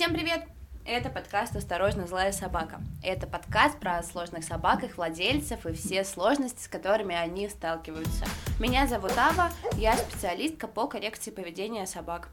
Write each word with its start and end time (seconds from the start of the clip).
Всем 0.00 0.14
привет! 0.14 0.44
Это 0.86 1.10
подкаст 1.10 1.54
«Осторожно, 1.56 2.06
злая 2.06 2.32
собака». 2.32 2.80
Это 3.02 3.26
подкаст 3.26 3.78
про 3.78 4.02
сложных 4.02 4.44
собак, 4.44 4.82
их 4.82 4.96
владельцев 4.96 5.66
и 5.66 5.74
все 5.74 6.04
сложности, 6.04 6.62
с 6.62 6.68
которыми 6.68 7.14
они 7.14 7.50
сталкиваются. 7.50 8.24
Меня 8.58 8.86
зовут 8.86 9.12
Ава, 9.18 9.50
я 9.76 9.94
специалистка 9.98 10.68
по 10.68 10.86
коррекции 10.86 11.30
поведения 11.30 11.84
собак. 11.84 12.30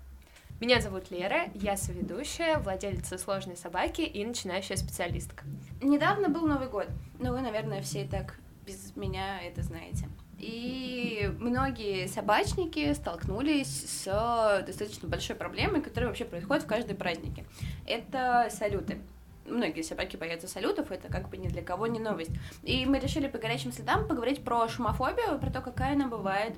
Меня 0.61 0.79
зовут 0.79 1.11
Лера, 1.11 1.49
я 1.55 1.75
соведущая, 1.75 2.57
владелица 2.59 3.17
сложной 3.17 3.57
собаки 3.57 3.99
и 3.99 4.23
начинающая 4.23 4.77
специалистка. 4.77 5.43
Недавно 5.81 6.29
был 6.29 6.47
Новый 6.47 6.69
год, 6.69 6.87
но 7.19 7.33
вы, 7.33 7.41
наверное, 7.41 7.81
все 7.81 8.05
и 8.05 8.07
так 8.07 8.39
без 8.65 8.95
меня 8.95 9.41
это 9.41 9.61
знаете. 9.61 10.07
И 10.39 11.31
многие 11.39 12.07
собачники 12.07 12.93
столкнулись 12.93 13.89
с 13.89 14.63
достаточно 14.65 15.07
большой 15.07 15.35
проблемой, 15.35 15.81
которая 15.81 16.09
вообще 16.09 16.25
происходит 16.25 16.63
в 16.63 16.67
каждой 16.67 16.95
празднике. 16.95 17.45
Это 17.87 18.47
салюты. 18.51 19.01
Многие 19.45 19.81
собаки 19.81 20.17
боятся 20.17 20.47
салютов, 20.47 20.91
это 20.91 21.07
как 21.07 21.29
бы 21.29 21.37
ни 21.37 21.47
для 21.47 21.63
кого 21.63 21.87
не 21.87 21.99
новость. 21.99 22.31
И 22.63 22.85
мы 22.85 22.99
решили 22.99 23.27
по 23.27 23.37
горячим 23.37 23.71
следам 23.71 24.05
поговорить 24.07 24.43
про 24.43 24.67
шумофобию, 24.67 25.39
про 25.39 25.49
то, 25.49 25.61
какая 25.61 25.93
она 25.93 26.07
бывает, 26.07 26.53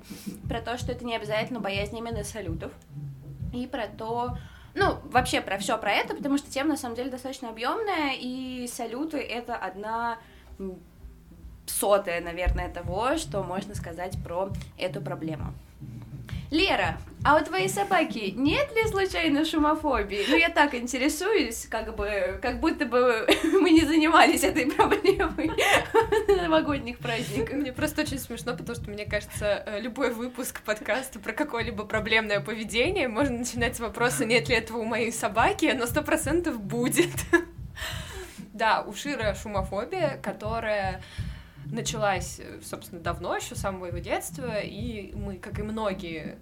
про 0.48 0.60
то, 0.60 0.78
что 0.78 0.92
это 0.92 1.06
не 1.06 1.16
обязательно 1.16 1.60
боязнь 1.60 1.96
именно 1.96 2.24
салютов, 2.24 2.72
и 3.54 3.68
про 3.68 3.88
то, 3.88 4.38
ну, 4.74 4.98
вообще 5.06 5.40
про 5.40 5.60
все 5.60 5.78
про 5.78 5.92
это, 5.92 6.16
потому 6.16 6.40
что 6.40 6.50
тема 6.50 6.70
на 6.70 6.78
самом 6.78 6.96
деле 6.96 7.12
достаточно 7.12 7.50
объемная, 7.50 8.16
и 8.20 8.68
салюты 8.68 9.20
это 9.20 9.56
одна 9.56 10.18
сотая, 11.70 12.22
наверное, 12.22 12.70
того, 12.70 13.18
что 13.18 13.44
можно 13.44 13.76
сказать 13.76 14.18
про 14.24 14.50
эту 14.78 15.02
проблему. 15.02 15.54
Лера, 16.52 16.98
а 17.24 17.38
у 17.38 17.46
твоей 17.46 17.70
собаки 17.70 18.34
нет 18.36 18.76
ли 18.76 18.88
случайно 18.88 19.46
шумофобии? 19.46 20.26
Ну, 20.28 20.36
я 20.36 20.50
так 20.50 20.74
интересуюсь, 20.74 21.68
как 21.70 21.96
бы, 21.96 22.40
как 22.42 22.60
будто 22.60 22.86
бы 22.88 23.28
мы 23.44 23.70
не 23.70 23.82
занимались 23.82 24.44
этой 24.44 24.66
проблемой 24.66 25.52
на 26.28 26.36
новогодних 26.44 26.98
праздниках. 26.98 27.54
Мне 27.54 27.72
просто 27.72 28.02
очень 28.02 28.18
смешно, 28.18 28.54
потому 28.54 28.76
что, 28.76 28.90
мне 28.90 29.06
кажется, 29.06 29.64
э, 29.64 29.80
любой 29.80 30.12
выпуск 30.12 30.62
подкаста 30.62 31.20
про 31.20 31.34
какое-либо 31.34 31.86
проблемное 31.86 32.40
поведение 32.40 33.08
можно 33.08 33.38
начинать 33.38 33.76
с 33.76 33.80
вопроса, 33.80 34.26
нет 34.26 34.50
ли 34.50 34.56
этого 34.56 34.80
у 34.80 34.86
моей 34.86 35.12
собаки, 35.12 35.68
оно 35.68 35.86
сто 35.86 36.02
процентов 36.02 36.60
будет. 36.60 37.12
Да, 38.52 38.82
у 38.82 38.94
Шира 38.94 39.36
шумофобия, 39.36 40.20
которая 40.22 41.02
началась, 41.72 42.40
э, 42.40 42.60
собственно, 42.64 43.02
давно, 43.02 43.36
еще 43.36 43.56
с 43.56 43.60
самого 43.60 43.88
его 43.88 44.00
детства, 44.00 44.60
и 44.60 45.14
мы, 45.16 45.38
как 45.38 45.60
и 45.60 45.64
многие 45.64 46.38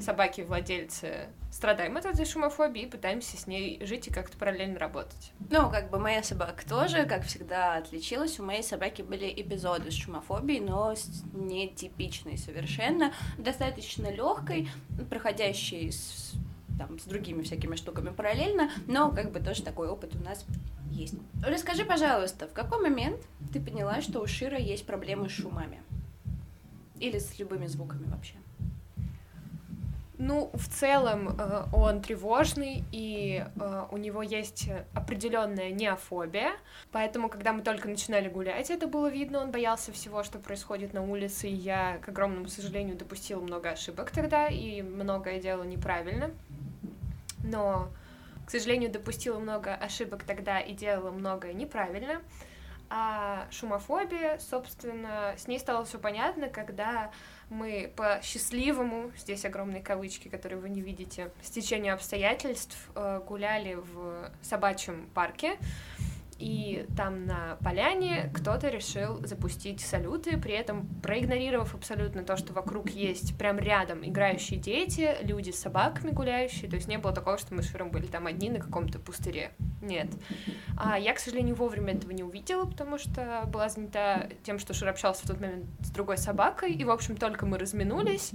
собаки-владельцы, 0.00 1.28
страдаем 1.50 1.96
от 1.96 2.06
этой 2.06 2.24
шумофобии 2.24 2.82
и 2.82 2.86
пытаемся 2.86 3.36
с 3.36 3.46
ней 3.46 3.84
жить 3.84 4.06
и 4.06 4.12
как-то 4.12 4.36
параллельно 4.36 4.78
работать. 4.78 5.32
Ну, 5.50 5.68
как 5.70 5.90
бы 5.90 5.98
моя 5.98 6.22
собака 6.22 6.66
тоже, 6.68 7.04
как 7.06 7.24
всегда, 7.24 7.76
отличилась. 7.76 8.38
У 8.38 8.44
моей 8.44 8.62
собаки 8.62 9.02
были 9.02 9.28
эпизоды 9.28 9.90
с 9.90 9.94
шумофобией, 9.94 10.60
но 10.60 10.94
не 11.32 11.68
типичной 11.68 12.38
совершенно, 12.38 13.12
достаточно 13.36 14.10
легкой, 14.10 14.68
проходящей 15.10 15.90
с, 15.90 16.34
там, 16.78 16.98
с 16.98 17.04
другими 17.04 17.42
всякими 17.42 17.74
штуками 17.74 18.10
параллельно, 18.10 18.70
но 18.86 19.10
как 19.10 19.32
бы 19.32 19.40
тоже 19.40 19.62
такой 19.62 19.88
опыт 19.88 20.14
у 20.14 20.22
нас 20.22 20.44
есть. 20.90 21.14
Расскажи, 21.42 21.84
пожалуйста, 21.84 22.46
в 22.46 22.52
какой 22.52 22.80
момент 22.82 23.20
ты 23.52 23.60
поняла, 23.60 24.00
что 24.00 24.20
у 24.20 24.26
Шира 24.26 24.58
есть 24.58 24.86
проблемы 24.86 25.28
с 25.28 25.32
шумами? 25.32 25.82
Или 26.98 27.18
с 27.18 27.38
любыми 27.38 27.66
звуками 27.66 28.04
вообще? 28.10 28.34
Ну, 30.22 30.50
в 30.52 30.68
целом 30.68 31.30
э, 31.30 31.64
он 31.72 32.02
тревожный, 32.02 32.84
и 32.92 33.42
э, 33.58 33.84
у 33.90 33.96
него 33.96 34.22
есть 34.22 34.68
определенная 34.92 35.70
неофобия. 35.70 36.52
Поэтому, 36.92 37.30
когда 37.30 37.54
мы 37.54 37.62
только 37.62 37.88
начинали 37.88 38.28
гулять, 38.28 38.68
это 38.68 38.86
было 38.86 39.06
видно, 39.06 39.40
он 39.40 39.50
боялся 39.50 39.92
всего, 39.92 40.22
что 40.22 40.38
происходит 40.38 40.92
на 40.92 41.02
улице. 41.02 41.48
И 41.48 41.54
я, 41.54 41.96
к 42.04 42.10
огромному 42.10 42.48
сожалению, 42.48 42.98
допустила 42.98 43.40
много 43.40 43.70
ошибок 43.70 44.10
тогда, 44.10 44.48
и 44.48 44.82
многое 44.82 45.40
делала 45.40 45.64
неправильно. 45.64 46.32
Но 47.42 47.88
к 48.50 48.52
сожалению, 48.52 48.90
допустила 48.90 49.38
много 49.38 49.76
ошибок 49.76 50.24
тогда 50.24 50.58
и 50.58 50.72
делала 50.72 51.12
многое 51.12 51.52
неправильно. 51.52 52.20
А 52.88 53.46
шумофобия, 53.52 54.40
собственно, 54.40 55.36
с 55.38 55.46
ней 55.46 55.60
стало 55.60 55.84
все 55.84 56.00
понятно, 56.00 56.48
когда 56.48 57.12
мы 57.48 57.92
по 57.94 58.18
счастливому, 58.24 59.12
здесь 59.16 59.44
огромные 59.44 59.80
кавычки, 59.80 60.26
которые 60.26 60.58
вы 60.58 60.68
не 60.68 60.80
видите, 60.80 61.30
стечению 61.44 61.94
обстоятельств 61.94 62.76
э, 62.96 63.20
гуляли 63.24 63.74
в 63.74 64.32
собачьем 64.42 65.08
парке 65.14 65.56
и 66.40 66.86
там 66.96 67.26
на 67.26 67.56
поляне 67.62 68.30
кто-то 68.34 68.68
решил 68.68 69.24
запустить 69.26 69.80
салюты, 69.80 70.38
при 70.38 70.54
этом 70.54 70.88
проигнорировав 71.02 71.74
абсолютно 71.74 72.24
то, 72.24 72.36
что 72.36 72.54
вокруг 72.54 72.90
есть 72.90 73.36
прям 73.36 73.58
рядом 73.58 74.08
играющие 74.08 74.58
дети, 74.58 75.16
люди 75.22 75.50
с 75.50 75.60
собаками 75.60 76.10
гуляющие, 76.10 76.68
то 76.70 76.76
есть 76.76 76.88
не 76.88 76.96
было 76.96 77.12
такого, 77.12 77.36
что 77.36 77.54
мы 77.54 77.62
с 77.62 77.70
Широм 77.70 77.90
были 77.90 78.06
там 78.06 78.26
одни 78.26 78.48
на 78.48 78.58
каком-то 78.58 78.98
пустыре. 78.98 79.52
Нет. 79.82 80.08
А 80.76 80.98
я, 80.98 81.14
к 81.14 81.18
сожалению, 81.18 81.54
вовремя 81.54 81.94
этого 81.94 82.12
не 82.12 82.22
увидела, 82.22 82.64
потому 82.64 82.98
что 82.98 83.44
была 83.46 83.68
занята 83.68 84.28
тем, 84.42 84.58
что 84.58 84.74
Шир 84.74 84.88
общался 84.88 85.24
в 85.24 85.28
тот 85.28 85.40
момент 85.40 85.66
с 85.80 85.90
другой 85.90 86.18
собакой, 86.18 86.72
и, 86.72 86.84
в 86.84 86.90
общем, 86.90 87.16
только 87.16 87.46
мы 87.46 87.58
разминулись, 87.58 88.32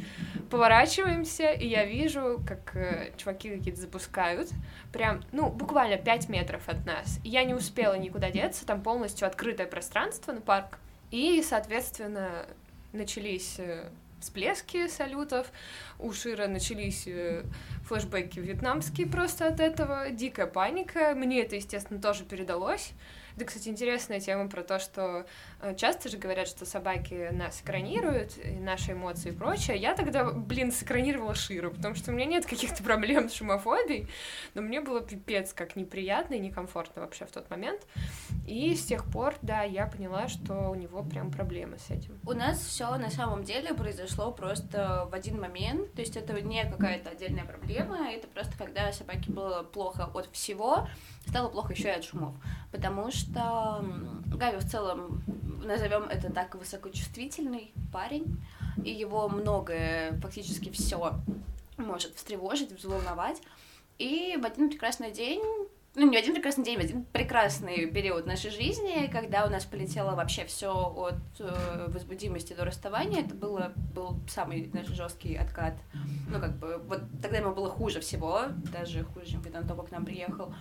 поворачиваемся, 0.50 1.52
и 1.52 1.68
я 1.68 1.86
вижу, 1.86 2.42
как 2.48 2.76
э, 2.76 3.14
чуваки 3.18 3.50
какие-то 3.50 3.82
запускают, 3.82 4.50
прям, 4.92 5.24
ну, 5.32 5.50
буквально 5.50 5.98
5 5.98 6.30
метров 6.30 6.68
от 6.68 6.86
нас. 6.86 7.20
И 7.24 7.30
я 7.30 7.44
не 7.44 7.54
успела 7.54 7.95
было 7.96 8.02
никуда 8.02 8.30
деться, 8.30 8.66
там 8.66 8.82
полностью 8.82 9.28
открытое 9.28 9.68
пространство 9.68 10.34
на 10.34 10.42
парк. 10.42 10.78
И, 11.12 11.44
соответственно, 11.48 12.46
начались 12.94 13.56
э, 13.58 13.90
всплески 14.20 14.88
салютов, 14.88 15.48
у 16.00 16.12
Шира 16.12 16.48
начались 16.48 17.04
э, 17.08 17.44
флешбеки 17.88 18.40
вьетнамские 18.40 19.08
просто 19.08 19.48
от 19.48 19.60
этого, 19.60 20.10
дикая 20.10 20.48
паника. 20.48 21.14
Мне 21.16 21.42
это, 21.42 21.56
естественно, 21.56 22.02
тоже 22.02 22.26
передалось. 22.26 22.92
Это, 23.36 23.46
кстати, 23.46 23.68
интересная 23.68 24.20
тема 24.20 24.50
про 24.50 24.64
то, 24.64 24.80
что 24.80 25.26
э, 25.62 25.76
часто 25.76 26.10
же 26.10 26.18
говорят, 26.18 26.48
что 26.48 26.66
собаки 26.66 27.30
нас 27.34 27.62
экранируют, 27.62 28.38
и 28.38 28.56
наши 28.56 28.94
эмоции 28.94 29.30
и 29.30 29.32
прочее. 29.34 29.78
Я 29.78 29.94
тогда, 29.94 30.32
блин, 30.32 30.72
сэкранировала 30.72 31.36
Ширу, 31.36 31.72
потому 31.72 31.96
что 31.96 32.12
у 32.12 32.14
меня 32.14 32.26
нет 32.26 32.46
каких-то 32.46 32.82
проблем 32.84 33.30
с 33.30 33.34
шумофобией, 33.34 34.08
но 34.54 34.62
мне 34.62 34.80
было 34.80 35.02
пипец 35.02 35.54
как 35.54 35.76
неприятно 35.76 36.36
и 36.36 36.40
некомфортно 36.40 37.02
вообще 37.02 37.26
в 37.26 37.32
тот 37.32 37.50
момент. 37.50 37.82
И 38.48 38.74
с 38.74 38.86
тех 38.86 39.04
пор, 39.12 39.36
да, 39.42 39.64
я 39.64 39.88
поняла, 39.88 40.30
что 40.30 40.70
у 40.70 40.76
него 40.76 41.04
прям 41.04 41.32
проблемы 41.32 41.78
с 41.78 41.90
этим. 41.90 42.18
У 42.26 42.34
нас 42.34 42.60
все 42.60 42.96
на 42.98 43.10
самом 43.10 43.44
деле 43.44 43.74
произошло 43.74 44.32
просто 44.32 45.08
в 45.12 45.14
один 45.14 45.42
момент, 45.42 45.94
то 45.94 46.02
есть 46.02 46.16
это 46.16 46.40
не 46.42 46.64
какая-то 46.64 47.10
отдельная 47.10 47.46
проблема, 47.46 48.10
это 48.12 48.28
просто 48.28 48.58
когда 48.58 48.92
собаке 48.94 49.32
было 49.32 49.64
плохо 49.64 50.10
от 50.14 50.28
всего, 50.32 50.88
стало 51.28 51.50
плохо 51.50 51.74
еще 51.74 51.90
и 51.90 51.92
от 51.92 52.04
шумов, 52.04 52.36
потому 52.72 53.12
что 53.12 53.25
Гави 53.30 54.58
в 54.58 54.70
целом, 54.70 55.24
назовем 55.64 56.04
это 56.04 56.32
так, 56.32 56.56
высокочувствительный 56.56 57.74
парень, 57.92 58.38
и 58.84 58.92
его 58.92 59.30
многое, 59.30 60.20
фактически 60.22 60.70
все 60.70 61.14
может 61.78 62.16
встревожить, 62.16 62.72
взволновать. 62.72 63.42
И 63.98 64.38
в 64.42 64.46
один 64.46 64.70
прекрасный 64.70 65.12
день 65.12 65.42
ну, 65.96 66.10
не 66.10 66.18
один 66.18 66.34
прекрасный 66.34 66.64
день, 66.64 66.80
один 66.80 67.06
прекрасный 67.06 67.86
период 67.88 68.26
нашей 68.26 68.52
жизни, 68.52 69.08
когда 69.12 69.46
у 69.46 69.50
нас 69.50 69.64
полетело 69.66 70.16
вообще 70.16 70.46
все 70.46 70.72
от 70.74 71.16
э, 71.40 71.86
возбудимости 71.88 72.54
до 72.54 72.66
расставания, 72.66 73.22
это 73.22 73.34
было, 73.34 73.72
был 73.94 74.20
самый 74.28 74.70
наш 74.74 74.88
жесткий 74.88 75.36
откат. 75.36 75.76
Ну, 76.30 76.40
как 76.40 76.58
бы, 76.58 76.78
вот 76.88 77.02
тогда 77.22 77.38
ему 77.38 77.54
было 77.54 77.70
хуже 77.70 78.02
всего, 78.02 78.42
даже 78.74 79.06
хуже, 79.06 79.28
чем 79.28 79.42
когда 79.42 79.60
он 79.60 79.68
только 79.68 79.84
к 79.84 79.92
нам 79.92 80.06
приехал. 80.06 80.54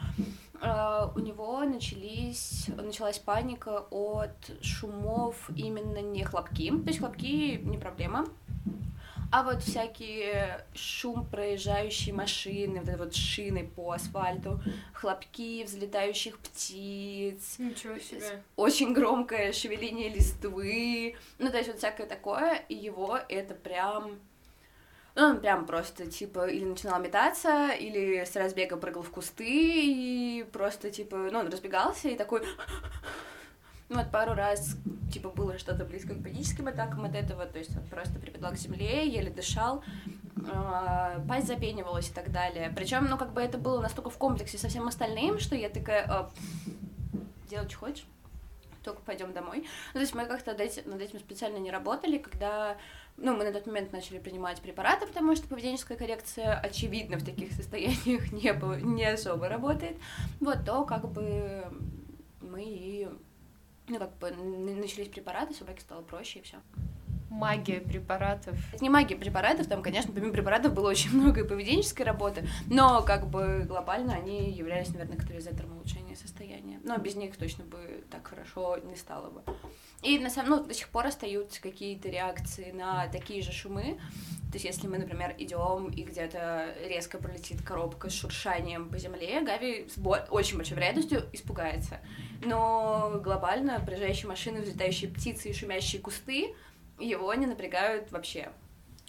Э, 0.60 1.08
у 1.14 1.18
него 1.18 1.60
начались, 1.64 2.68
началась 2.68 3.18
паника 3.18 3.86
от 3.90 4.36
шумов 4.62 5.50
именно 5.56 5.98
не 5.98 6.22
хлопки. 6.22 6.70
То 6.70 6.88
есть 6.88 7.00
хлопки 7.00 7.56
не 7.56 7.78
проблема, 7.78 8.26
а 9.34 9.42
вот 9.42 9.64
всякие 9.64 10.64
шум 10.76 11.26
проезжающей 11.26 12.12
машины, 12.12 12.78
вот 12.78 12.88
это 12.88 12.98
вот 12.98 13.16
шины 13.16 13.66
по 13.66 13.90
асфальту, 13.90 14.60
хлопки 14.92 15.64
взлетающих 15.64 16.38
птиц. 16.38 17.56
Ничего 17.58 17.98
себе. 17.98 18.44
Очень 18.54 18.92
громкое 18.92 19.52
шевеление 19.52 20.08
листвы. 20.08 21.16
Ну, 21.40 21.50
то 21.50 21.56
есть 21.56 21.68
вот 21.68 21.78
всякое 21.78 22.06
такое, 22.06 22.62
и 22.68 22.76
его 22.76 23.18
это 23.28 23.54
прям... 23.54 24.20
Ну, 25.16 25.22
он 25.30 25.40
прям 25.40 25.66
просто, 25.66 26.06
типа, 26.06 26.46
или 26.46 26.64
начинал 26.64 27.00
метаться, 27.00 27.70
или 27.72 28.24
с 28.24 28.36
разбега 28.36 28.76
прыгал 28.76 29.02
в 29.02 29.10
кусты, 29.10 29.44
и 29.48 30.44
просто, 30.52 30.92
типа, 30.92 31.16
ну, 31.32 31.40
он 31.40 31.48
разбегался, 31.48 32.08
и 32.08 32.16
такой 32.16 32.42
ну 33.88 33.98
вот 33.98 34.10
пару 34.10 34.34
раз, 34.34 34.76
типа, 35.12 35.28
было 35.28 35.58
что-то 35.58 35.84
близко 35.84 36.14
к 36.14 36.22
паническим 36.22 36.68
атакам 36.68 37.04
от 37.04 37.14
этого, 37.14 37.44
то 37.46 37.58
есть 37.58 37.76
он 37.76 37.84
просто 37.84 38.18
припадал 38.18 38.52
к 38.52 38.56
земле, 38.56 39.06
еле 39.06 39.30
дышал, 39.30 39.84
э, 40.36 41.20
пасть 41.28 41.46
запенивалась 41.46 42.08
и 42.08 42.12
так 42.12 42.32
далее. 42.32 42.72
Причем, 42.74 43.06
ну, 43.10 43.18
как 43.18 43.32
бы 43.32 43.42
это 43.42 43.58
было 43.58 43.80
настолько 43.80 44.10
в 44.10 44.16
комплексе 44.16 44.58
со 44.58 44.68
всем 44.68 44.88
остальным, 44.88 45.38
что 45.38 45.54
я 45.54 45.68
такая, 45.68 46.30
делать 47.50 47.70
что 47.70 47.80
хочешь, 47.80 48.06
только 48.82 49.00
пойдем 49.02 49.32
домой. 49.32 49.66
Ну, 49.92 49.94
то 49.94 50.00
есть 50.00 50.14
мы 50.14 50.26
как-то 50.26 50.52
над 50.52 50.60
этим, 50.60 50.90
над 50.90 51.00
этим 51.00 51.18
специально 51.18 51.56
не 51.56 51.70
работали, 51.70 52.18
когда 52.18 52.76
ну, 53.16 53.36
мы 53.36 53.44
на 53.44 53.52
тот 53.52 53.66
момент 53.66 53.92
начали 53.92 54.18
принимать 54.18 54.60
препараты, 54.60 55.06
потому 55.06 55.34
что 55.36 55.48
поведенческая 55.48 55.96
коррекция, 55.96 56.58
очевидно, 56.58 57.16
в 57.16 57.24
таких 57.24 57.52
состояниях 57.52 58.32
не, 58.32 58.84
не 58.84 59.04
особо 59.04 59.48
работает, 59.48 59.96
вот, 60.40 60.64
то 60.64 60.84
как 60.84 61.10
бы 61.10 61.64
мы 62.40 62.62
и, 62.64 63.08
ну, 63.88 63.98
как 63.98 64.16
бы 64.18 64.30
начались 64.30 65.08
препараты, 65.08 65.54
собаке 65.54 65.80
стало 65.80 66.02
проще, 66.02 66.40
и 66.40 66.42
все 66.42 66.58
магия 67.34 67.80
препаратов. 67.80 68.56
Это 68.72 68.82
не 68.82 68.90
магия 68.90 69.16
препаратов, 69.16 69.66
там, 69.66 69.82
конечно, 69.82 70.12
помимо 70.12 70.32
препаратов 70.32 70.72
было 70.72 70.88
очень 70.88 71.10
много 71.12 71.40
и 71.40 71.48
поведенческой 71.48 72.06
работы, 72.06 72.46
но 72.68 73.02
как 73.02 73.28
бы 73.28 73.64
глобально 73.66 74.14
они 74.14 74.50
являлись, 74.50 74.88
наверное, 74.90 75.18
катализатором 75.18 75.76
улучшения 75.76 76.16
состояния. 76.16 76.80
Но 76.84 76.96
без 76.98 77.16
них 77.16 77.36
точно 77.36 77.64
бы 77.64 78.04
так 78.10 78.26
хорошо 78.26 78.78
не 78.78 78.96
стало 78.96 79.30
бы. 79.30 79.42
И 80.02 80.18
на 80.18 80.30
самом 80.30 80.50
ну, 80.50 80.64
до 80.64 80.74
сих 80.74 80.88
пор 80.90 81.06
остаются 81.06 81.60
какие-то 81.60 82.08
реакции 82.08 82.70
на 82.70 83.08
такие 83.08 83.42
же 83.42 83.52
шумы. 83.52 83.98
То 84.52 84.56
есть, 84.56 84.66
если 84.66 84.86
мы, 84.86 84.98
например, 84.98 85.34
идем 85.38 85.88
и 85.88 86.04
где-то 86.04 86.74
резко 86.86 87.18
пролетит 87.18 87.62
коробка 87.62 88.08
с 88.10 88.12
шуршанием 88.12 88.88
по 88.88 88.98
земле, 88.98 89.40
Гави 89.40 89.88
с 89.88 89.98
очень 90.30 90.56
большой 90.56 90.76
вероятностью 90.76 91.24
испугается. 91.32 91.98
Но 92.44 93.20
глобально 93.24 93.80
проезжающие 93.80 94.28
машины, 94.28 94.60
взлетающие 94.60 95.10
птицы 95.10 95.48
и 95.48 95.54
шумящие 95.54 96.00
кусты 96.00 96.54
его 96.98 97.32
не 97.34 97.46
напрягают 97.46 98.10
вообще. 98.12 98.50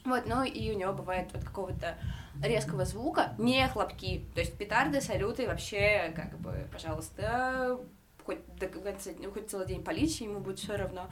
Вот, 0.05 0.25
ну 0.27 0.43
и 0.43 0.71
у 0.71 0.77
него 0.77 0.93
бывает 0.93 1.29
вот 1.33 1.43
какого-то 1.43 1.97
резкого 2.43 2.85
звука, 2.85 3.33
не 3.37 3.67
хлопки, 3.67 4.25
то 4.35 4.41
есть 4.41 4.57
петарды, 4.57 5.01
салюты 5.01 5.47
вообще, 5.47 6.13
как 6.15 6.37
бы, 6.39 6.67
пожалуйста, 6.71 7.79
хоть 8.23 8.39
до 8.59 8.67
конца, 8.67 9.11
хоть 9.33 9.49
целый 9.49 9.67
день 9.67 9.83
полить, 9.83 10.19
ему 10.19 10.39
будет 10.39 10.59
все 10.59 10.75
равно. 10.75 11.07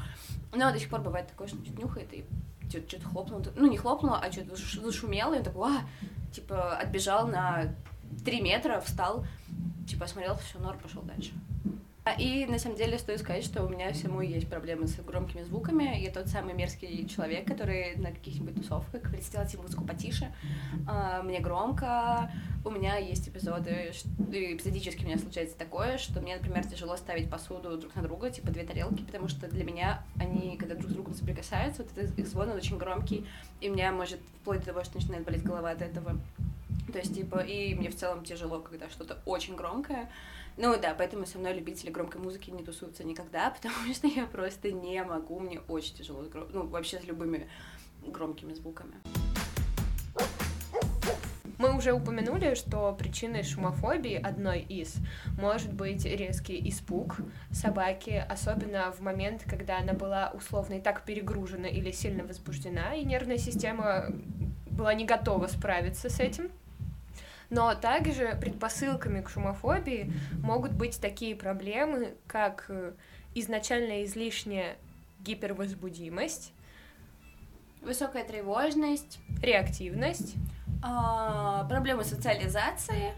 Но 0.54 0.72
до 0.72 0.80
сих 0.80 0.90
пор 0.90 1.02
бывает 1.02 1.28
такое, 1.28 1.48
что 1.48 1.58
чуть 1.58 1.78
нюхает 1.78 2.14
и 2.14 2.26
что-то 2.70 3.08
хлопнуло, 3.08 3.44
ну 3.56 3.70
не 3.70 3.78
хлопнуло, 3.78 4.20
а 4.20 4.32
что-то 4.32 4.56
зашумело, 4.56 5.34
и 5.34 5.38
он 5.38 5.44
такой, 5.44 5.72
а, 5.72 5.82
типа, 6.32 6.78
отбежал 6.78 7.28
на 7.28 7.76
три 8.26 8.42
метра, 8.42 8.80
встал, 8.80 9.26
типа, 9.88 10.06
осмотрел, 10.06 10.36
все, 10.38 10.60
норм, 10.60 10.80
пошел 10.80 11.02
дальше. 11.04 11.34
И 12.20 12.46
на 12.48 12.60
самом 12.60 12.76
деле 12.76 13.00
стоит 13.00 13.22
сказать, 13.22 13.46
что 13.46 13.64
у 13.64 13.70
меня 13.70 13.94
всему 13.94 14.20
есть 14.20 14.50
проблемы 14.50 14.88
с 14.88 14.96
громкими 14.98 15.42
звуками. 15.44 15.98
Я 16.02 16.12
тот 16.12 16.28
самый 16.28 16.54
мерзкий 16.54 17.08
человек, 17.08 17.48
который 17.48 17.96
на 17.96 18.12
каких-нибудь 18.12 18.56
тусовках 18.56 19.02
говорит, 19.04 19.24
сделайте 19.24 19.58
музыку 19.58 19.86
потише, 19.86 20.34
а, 20.86 21.24
мне 21.24 21.40
громко. 21.40 22.30
У 22.66 22.70
меня 22.70 22.98
есть 22.98 23.30
эпизоды, 23.30 23.94
эпизодически 24.20 25.04
у 25.04 25.08
меня 25.08 25.18
случается 25.18 25.58
такое, 25.58 25.98
что 25.98 26.20
мне, 26.20 26.36
например, 26.36 26.66
тяжело 26.66 26.98
ставить 26.98 27.30
посуду 27.30 27.78
друг 27.78 27.96
на 27.96 28.02
друга, 28.02 28.30
типа 28.30 28.52
две 28.52 28.64
тарелки, 28.64 29.04
потому 29.04 29.30
что 29.30 29.48
для 29.48 29.64
меня 29.64 30.04
они, 30.20 30.58
когда 30.58 30.76
друг 30.76 30.92
с 30.92 30.94
другом 30.94 31.14
соприкасаются, 31.14 31.84
вот 31.84 31.98
этот 31.98 32.20
их 32.20 32.28
звон, 32.28 32.50
он 32.50 32.58
очень 32.58 32.78
громкий, 32.78 33.26
и 33.62 33.70
у 33.70 33.74
меня 33.74 33.94
может 33.94 34.20
вплоть 34.42 34.60
до 34.60 34.68
того, 34.68 34.84
что 34.84 34.98
начинает 34.98 35.24
болеть 35.24 35.44
голова 35.44 35.72
от 35.72 35.82
этого. 35.82 36.20
То 36.94 37.00
есть, 37.00 37.16
типа, 37.16 37.40
и 37.40 37.74
мне 37.74 37.90
в 37.90 37.96
целом 37.96 38.24
тяжело, 38.24 38.60
когда 38.60 38.88
что-то 38.88 39.18
очень 39.26 39.56
громкое. 39.56 40.12
Ну 40.58 40.80
да, 40.80 40.94
поэтому 40.96 41.26
со 41.26 41.40
мной 41.40 41.54
любители 41.54 41.90
громкой 41.90 42.22
музыки 42.22 42.52
не 42.52 42.64
тусуются 42.64 43.04
никогда, 43.04 43.50
потому 43.62 43.92
что 43.92 44.06
я 44.06 44.28
просто 44.28 44.72
не 44.72 45.04
могу, 45.04 45.40
мне 45.40 45.60
очень 45.68 45.96
тяжело, 45.96 46.24
ну 46.52 46.68
вообще 46.68 47.00
с 47.00 47.06
любыми 47.06 47.50
громкими 48.06 48.54
звуками. 48.54 48.94
Мы 51.58 51.76
уже 51.76 51.94
упомянули, 51.94 52.54
что 52.54 52.94
причиной 52.94 53.42
шумофобии 53.42 54.16
одной 54.16 54.60
из 54.60 54.96
может 55.40 55.74
быть 55.74 56.06
резкий 56.06 56.62
испуг 56.70 57.18
собаки, 57.52 58.24
особенно 58.30 58.92
в 58.92 59.00
момент, 59.00 59.46
когда 59.50 59.80
она 59.80 59.94
была 59.94 60.32
условно 60.36 60.74
и 60.74 60.82
так 60.82 61.06
перегружена 61.06 61.68
или 61.68 61.90
сильно 61.90 62.24
возбуждена, 62.24 62.94
и 62.96 63.04
нервная 63.04 63.38
система 63.38 64.08
была 64.70 64.94
не 64.94 65.06
готова 65.06 65.48
справиться 65.48 66.10
с 66.10 66.20
этим. 66.20 66.52
Но 67.54 67.76
также 67.76 68.36
предпосылками 68.42 69.22
к 69.22 69.30
шумофобии 69.30 70.12
могут 70.42 70.72
быть 70.72 71.00
такие 71.00 71.36
проблемы, 71.36 72.16
как 72.26 72.66
э, 72.70 72.94
изначально 73.36 74.04
излишняя 74.06 74.76
гипервозбудимость, 75.20 76.52
высокая 77.84 78.24
тревожность, 78.24 79.20
реактивность, 79.44 80.34
а, 80.82 81.66
проблемы 81.66 82.04
социализации. 82.04 83.14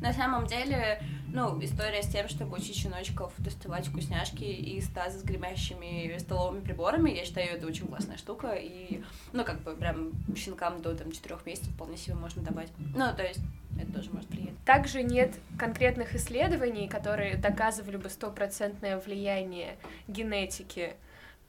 На 0.00 0.14
самом 0.14 0.46
деле, 0.46 1.02
ну, 1.32 1.62
история 1.62 2.02
с 2.02 2.08
тем, 2.08 2.28
чтобы 2.28 2.56
учить 2.56 2.76
щеночков 2.76 3.32
доставать 3.38 3.86
вкусняшки 3.88 4.44
из 4.44 4.88
таза 4.88 5.18
с 5.18 5.22
гремящими 5.22 6.16
столовыми 6.18 6.60
приборами, 6.60 7.10
я 7.10 7.24
считаю, 7.24 7.56
это 7.56 7.66
очень 7.66 7.86
классная 7.86 8.16
штука, 8.16 8.54
и, 8.54 9.02
ну, 9.32 9.44
как 9.44 9.60
бы, 9.62 9.74
прям 9.74 10.12
щенкам 10.36 10.82
до, 10.82 10.94
там, 10.94 11.12
четырех 11.12 11.46
месяцев 11.46 11.72
вполне 11.72 11.96
себе 11.96 12.14
можно 12.14 12.42
давать. 12.42 12.68
Ну, 12.78 13.06
то 13.16 13.22
есть, 13.22 13.40
это 13.80 13.92
тоже 13.92 14.10
может 14.10 14.30
влиять. 14.30 14.54
Также 14.64 15.02
нет 15.02 15.34
конкретных 15.58 16.14
исследований, 16.14 16.88
которые 16.88 17.36
доказывали 17.36 17.96
бы 17.96 18.10
стопроцентное 18.10 18.98
влияние 18.98 19.76
генетики 20.08 20.94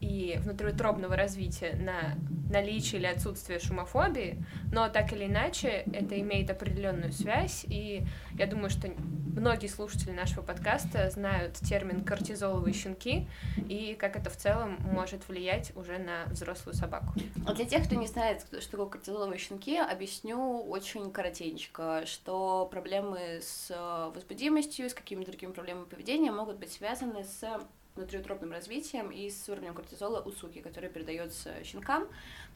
и 0.01 0.38
внутриутробного 0.42 1.15
развития 1.15 1.75
на 1.75 2.18
наличие 2.51 3.00
или 3.00 3.07
отсутствие 3.07 3.59
шумофобии, 3.59 4.44
но 4.74 4.89
так 4.89 5.13
или 5.13 5.25
иначе 5.25 5.86
это 5.94 6.19
имеет 6.19 6.50
определенную 6.50 7.13
связь, 7.13 7.63
и 7.68 8.03
я 8.38 8.45
думаю, 8.45 8.69
что 8.69 8.89
многие 8.89 9.68
слушатели 9.68 10.12
нашего 10.12 10.42
подкаста 10.42 11.09
знают 11.09 11.53
термин 11.56 12.03
кортизоловые 12.03 12.74
щенки 12.74 13.27
и 13.69 13.95
как 13.98 14.18
это 14.18 14.30
в 14.30 14.36
целом 14.36 14.77
может 14.81 15.27
влиять 15.30 15.71
уже 15.77 15.98
на 15.98 16.25
взрослую 16.25 16.75
собаку. 16.75 17.13
А 17.45 17.54
для 17.54 17.65
тех, 17.65 17.86
кто 17.86 17.95
не 17.95 18.07
знает, 18.07 18.45
что 18.59 18.71
такое 18.71 18.88
кортизоловые 18.88 19.39
щенки, 19.39 19.77
объясню 19.77 20.62
очень 20.63 21.12
коротенько, 21.12 22.04
что 22.06 22.68
проблемы 22.69 23.39
с 23.42 23.71
возбудимостью, 24.13 24.89
с 24.89 24.94
какими-то 24.94 25.31
другими 25.31 25.51
проблемами 25.51 25.86
поведения 25.86 26.31
могут 26.31 26.57
быть 26.57 26.74
связаны 26.74 27.24
с 27.24 27.45
внутриутробным 27.95 28.51
развитием 28.51 29.11
и 29.11 29.29
с 29.29 29.47
уровнем 29.49 29.73
кортизола 29.73 30.21
у 30.21 30.31
суки, 30.31 30.61
который 30.61 30.89
передается 30.89 31.63
щенкам, 31.63 32.07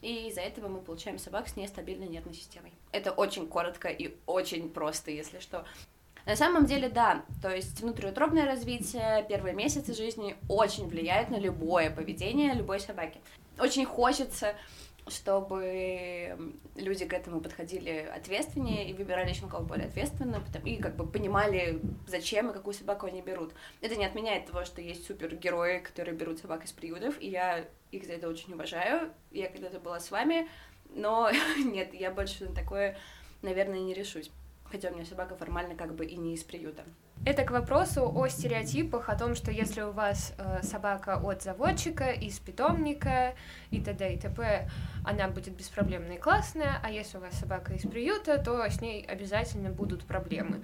и 0.01 0.29
из-за 0.29 0.41
этого 0.41 0.67
мы 0.67 0.81
получаем 0.81 1.19
собак 1.19 1.47
с 1.47 1.55
нестабильной 1.55 2.07
нервной 2.07 2.33
системой. 2.33 2.71
Это 2.91 3.11
очень 3.11 3.47
коротко 3.47 3.89
и 3.89 4.15
очень 4.25 4.69
просто, 4.69 5.11
если 5.11 5.39
что. 5.39 5.65
На 6.25 6.35
самом 6.35 6.65
деле, 6.65 6.89
да, 6.89 7.23
то 7.41 7.53
есть 7.53 7.81
внутриутробное 7.81 8.45
развитие, 8.45 9.25
первые 9.29 9.53
месяцы 9.53 9.93
жизни 9.93 10.35
очень 10.49 10.87
влияют 10.87 11.29
на 11.29 11.37
любое 11.37 11.91
поведение 11.91 12.53
любой 12.53 12.79
собаки. 12.79 13.19
Очень 13.59 13.85
хочется 13.85 14.55
чтобы 15.07 16.35
люди 16.75 17.05
к 17.05 17.13
этому 17.13 17.39
подходили 17.39 18.09
ответственнее 18.15 18.89
и 18.89 18.93
выбирали 18.93 19.33
щенков 19.33 19.67
более 19.67 19.87
ответственно, 19.87 20.43
и 20.63 20.77
как 20.77 20.95
бы 20.95 21.05
понимали, 21.05 21.79
зачем 22.07 22.49
и 22.49 22.53
какую 22.53 22.73
собаку 22.73 23.05
они 23.05 23.21
берут. 23.21 23.53
Это 23.81 23.95
не 23.95 24.05
отменяет 24.05 24.47
того, 24.47 24.65
что 24.65 24.81
есть 24.81 25.05
супергерои, 25.05 25.79
которые 25.79 26.15
берут 26.15 26.39
собак 26.39 26.65
из 26.65 26.71
приютов, 26.71 27.21
и 27.21 27.29
я 27.29 27.65
их 27.91 28.05
за 28.05 28.13
это 28.13 28.27
очень 28.27 28.53
уважаю. 28.53 29.11
Я 29.31 29.49
когда-то 29.49 29.79
была 29.79 29.99
с 29.99 30.09
вами, 30.09 30.49
но 30.89 31.29
нет, 31.57 31.93
я 31.93 32.09
больше 32.09 32.45
на 32.45 32.55
такое, 32.55 32.97
наверное, 33.41 33.79
не 33.79 33.93
решусь. 33.93 34.31
Хотя 34.65 34.89
у 34.89 34.95
меня 34.95 35.05
собака 35.05 35.35
формально 35.35 35.75
как 35.75 35.93
бы 35.93 36.05
и 36.05 36.15
не 36.15 36.33
из 36.33 36.43
приюта. 36.43 36.83
Это 37.25 37.43
к 37.43 37.49
вопросу 37.49 38.07
о 38.15 38.27
стереотипах, 38.27 39.09
о 39.09 39.17
том, 39.17 39.33
что 39.33 39.49
если 39.49 39.81
у 39.81 39.91
вас 39.91 40.35
э, 40.37 40.61
собака 40.61 41.17
от 41.17 41.41
заводчика, 41.41 42.11
из 42.11 42.37
питомника 42.37 43.33
и 43.71 43.81
т.д. 43.81 44.13
и 44.13 44.19
т.п., 44.19 44.69
она 45.03 45.27
будет 45.27 45.55
беспроблемная 45.55 46.17
и 46.17 46.19
классная, 46.19 46.79
а 46.83 46.91
если 46.91 47.17
у 47.17 47.21
вас 47.21 47.33
собака 47.33 47.73
из 47.73 47.81
приюта, 47.81 48.37
то 48.37 48.63
с 48.69 48.79
ней 48.79 49.03
обязательно 49.03 49.71
будут 49.71 50.05
проблемы. 50.05 50.61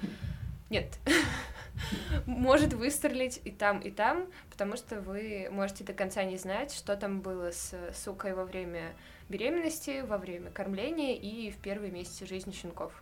Нет. 0.70 1.00
Может 2.28 2.74
выстрелить 2.74 3.42
и 3.44 3.50
там, 3.50 3.80
и 3.80 3.90
там, 3.90 4.28
потому 4.52 4.78
что 4.78 5.02
вы 5.02 5.50
можете 5.52 5.84
до 5.84 5.94
конца 5.94 6.24
не 6.24 6.38
знать, 6.38 6.72
что 6.74 6.96
там 6.96 7.22
было 7.22 7.52
с 7.52 7.74
сукой 7.96 8.36
во 8.36 8.46
время 8.46 8.94
беременности, 9.30 10.02
во 10.02 10.20
время 10.20 10.52
кормления 10.52 11.16
и 11.16 11.50
в 11.50 11.58
первые 11.58 11.92
месяцы 11.92 12.28
жизни 12.28 12.52
щенков. 12.52 12.94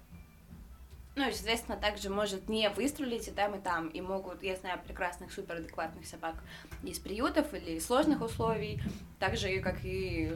Ну, 1.16 1.24
соответственно, 1.32 1.78
также 1.78 2.10
может 2.10 2.48
не 2.48 2.70
выстрелить 2.70 3.28
и 3.28 3.32
там, 3.32 3.56
и 3.56 3.60
там. 3.60 3.88
И 3.90 4.00
могут, 4.00 4.42
я 4.44 4.56
знаю, 4.56 4.80
прекрасных, 4.86 5.32
суперадекватных 5.34 6.06
собак 6.06 6.36
из 6.84 7.00
приютов 7.00 7.54
или 7.54 7.72
из 7.72 7.86
сложных 7.86 8.22
условий, 8.22 8.82
так 9.20 9.36
же, 9.36 9.60
как 9.60 9.84
и 9.84 10.32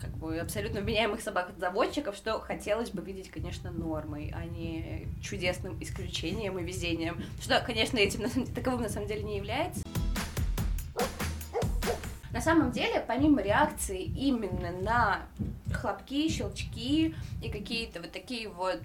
как 0.00 0.10
бы 0.16 0.38
абсолютно 0.38 0.80
вменяемых 0.80 1.20
собак 1.20 1.50
от 1.50 1.58
заводчиков, 1.58 2.16
что 2.16 2.40
хотелось 2.40 2.90
бы 2.90 3.02
видеть, 3.02 3.30
конечно, 3.30 3.70
нормой, 3.70 4.32
а 4.34 4.44
не 4.44 5.06
чудесным 5.22 5.80
исключением 5.82 6.58
и 6.58 6.62
везением. 6.62 7.22
Что, 7.40 7.60
конечно, 7.60 7.98
этим 7.98 8.46
таковым 8.54 8.82
на 8.82 8.88
самом 8.88 9.08
деле 9.08 9.22
не 9.24 9.36
является. 9.36 9.82
На 12.32 12.40
самом 12.40 12.70
деле, 12.70 13.04
помимо 13.06 13.42
реакции 13.42 14.02
именно 14.02 14.72
на 14.80 15.26
хлопки, 15.74 16.28
щелчки 16.28 17.14
и 17.42 17.50
какие-то 17.50 18.00
вот 18.00 18.12
такие 18.12 18.48
вот 18.48 18.80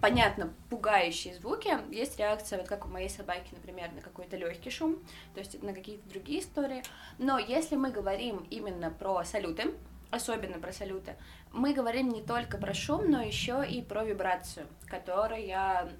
понятно, 0.00 0.52
пугающие 0.68 1.34
звуки. 1.34 1.70
Есть 1.90 2.18
реакция, 2.18 2.58
вот 2.58 2.68
как 2.68 2.86
у 2.86 2.88
моей 2.88 3.08
собаки, 3.08 3.48
например, 3.52 3.92
на 3.92 4.00
какой-то 4.00 4.36
легкий 4.36 4.70
шум, 4.70 4.98
то 5.34 5.40
есть 5.40 5.62
на 5.62 5.72
какие-то 5.72 6.08
другие 6.08 6.40
истории. 6.40 6.82
Но 7.18 7.38
если 7.38 7.76
мы 7.76 7.90
говорим 7.90 8.46
именно 8.50 8.90
про 8.90 9.24
салюты, 9.24 9.74
особенно 10.10 10.58
про 10.58 10.72
салюты, 10.72 11.16
мы 11.52 11.72
говорим 11.74 12.08
не 12.08 12.22
только 12.22 12.58
про 12.58 12.74
шум, 12.74 13.10
но 13.10 13.22
еще 13.22 13.64
и 13.68 13.82
про 13.82 14.04
вибрацию, 14.04 14.66
которая 14.86 15.90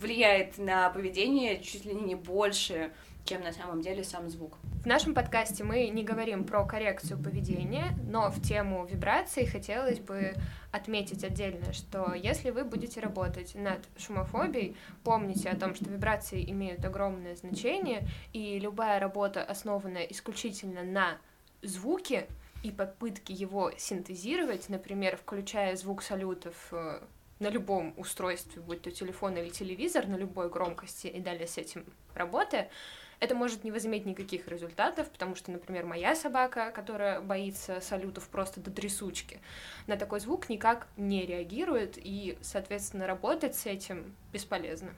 влияет 0.00 0.58
на 0.58 0.90
поведение 0.90 1.62
чуть 1.62 1.84
ли 1.84 1.94
не 1.94 2.14
больше, 2.14 2.92
чем 3.26 3.42
на 3.42 3.52
самом 3.52 3.82
деле 3.82 4.04
сам 4.04 4.30
звук. 4.30 4.56
В 4.82 4.86
нашем 4.86 5.14
подкасте 5.14 5.64
мы 5.64 5.88
не 5.88 6.04
говорим 6.04 6.44
про 6.44 6.64
коррекцию 6.64 7.20
поведения, 7.20 7.96
но 8.08 8.30
в 8.30 8.40
тему 8.40 8.86
вибраций 8.86 9.44
хотелось 9.44 9.98
бы 9.98 10.34
отметить 10.70 11.24
отдельно, 11.24 11.72
что 11.72 12.14
если 12.14 12.50
вы 12.50 12.62
будете 12.62 13.00
работать 13.00 13.56
над 13.56 13.80
шумофобией, 13.98 14.76
помните 15.02 15.48
о 15.48 15.56
том, 15.56 15.74
что 15.74 15.90
вибрации 15.90 16.48
имеют 16.50 16.84
огромное 16.84 17.34
значение, 17.34 18.06
и 18.32 18.60
любая 18.60 19.00
работа, 19.00 19.42
основанная 19.42 20.04
исключительно 20.04 20.84
на 20.84 21.18
звуке 21.62 22.28
и 22.62 22.70
попытке 22.70 23.34
его 23.34 23.72
синтезировать, 23.76 24.68
например, 24.68 25.16
включая 25.16 25.74
звук 25.76 26.02
салютов 26.02 26.68
э, 26.70 27.00
на 27.40 27.48
любом 27.48 27.92
устройстве, 27.96 28.62
будь 28.62 28.82
то 28.82 28.90
телефон 28.90 29.36
или 29.36 29.48
телевизор, 29.48 30.06
на 30.06 30.16
любой 30.16 30.48
громкости 30.48 31.08
и 31.08 31.20
далее 31.20 31.46
с 31.46 31.58
этим 31.58 31.84
работая, 32.14 32.70
это 33.18 33.34
может 33.34 33.64
не 33.64 33.72
возыметь 33.72 34.06
никаких 34.06 34.48
результатов, 34.48 35.10
потому 35.10 35.34
что, 35.34 35.50
например, 35.50 35.86
моя 35.86 36.14
собака, 36.14 36.70
которая 36.70 37.20
боится 37.20 37.80
салютов 37.80 38.28
просто 38.28 38.60
до 38.60 38.70
трясучки, 38.70 39.40
на 39.86 39.96
такой 39.96 40.20
звук 40.20 40.48
никак 40.48 40.86
не 40.96 41.24
реагирует, 41.24 41.96
и, 41.96 42.38
соответственно, 42.42 43.06
работать 43.06 43.54
с 43.54 43.66
этим 43.66 44.14
бесполезно. 44.32 44.92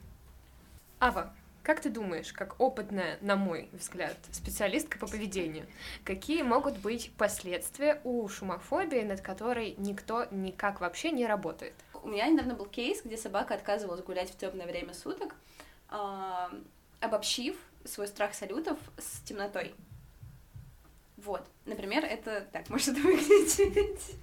Ава, 0.99 1.33
как 1.63 1.81
ты 1.81 1.89
думаешь, 1.89 2.33
как 2.33 2.59
опытная, 2.59 3.17
на 3.21 3.35
мой 3.35 3.69
взгляд, 3.73 4.17
специалистка 4.31 4.97
по 4.97 5.07
поведению, 5.07 5.65
какие 6.03 6.41
могут 6.41 6.77
быть 6.79 7.11
последствия 7.17 8.01
у 8.03 8.27
шумофобии, 8.27 9.01
над 9.01 9.21
которой 9.21 9.75
никто 9.77 10.25
никак 10.31 10.81
вообще 10.81 11.11
не 11.11 11.25
работает? 11.25 11.73
У 12.01 12.07
меня 12.07 12.27
недавно 12.27 12.55
был 12.55 12.65
кейс, 12.65 13.01
где 13.03 13.17
собака 13.17 13.53
отказывалась 13.53 14.01
гулять 14.01 14.29
в 14.31 14.37
темное 14.37 14.65
время 14.65 14.93
суток, 14.93 15.35
обобщив 17.01 17.55
свой 17.85 18.07
страх 18.07 18.33
салютов 18.33 18.77
с 18.97 19.21
темнотой. 19.21 19.73
Вот, 21.17 21.45
например, 21.65 22.05
это 22.05 22.47
так 22.53 22.69
может 22.69 22.97
выглядеть. 23.03 24.15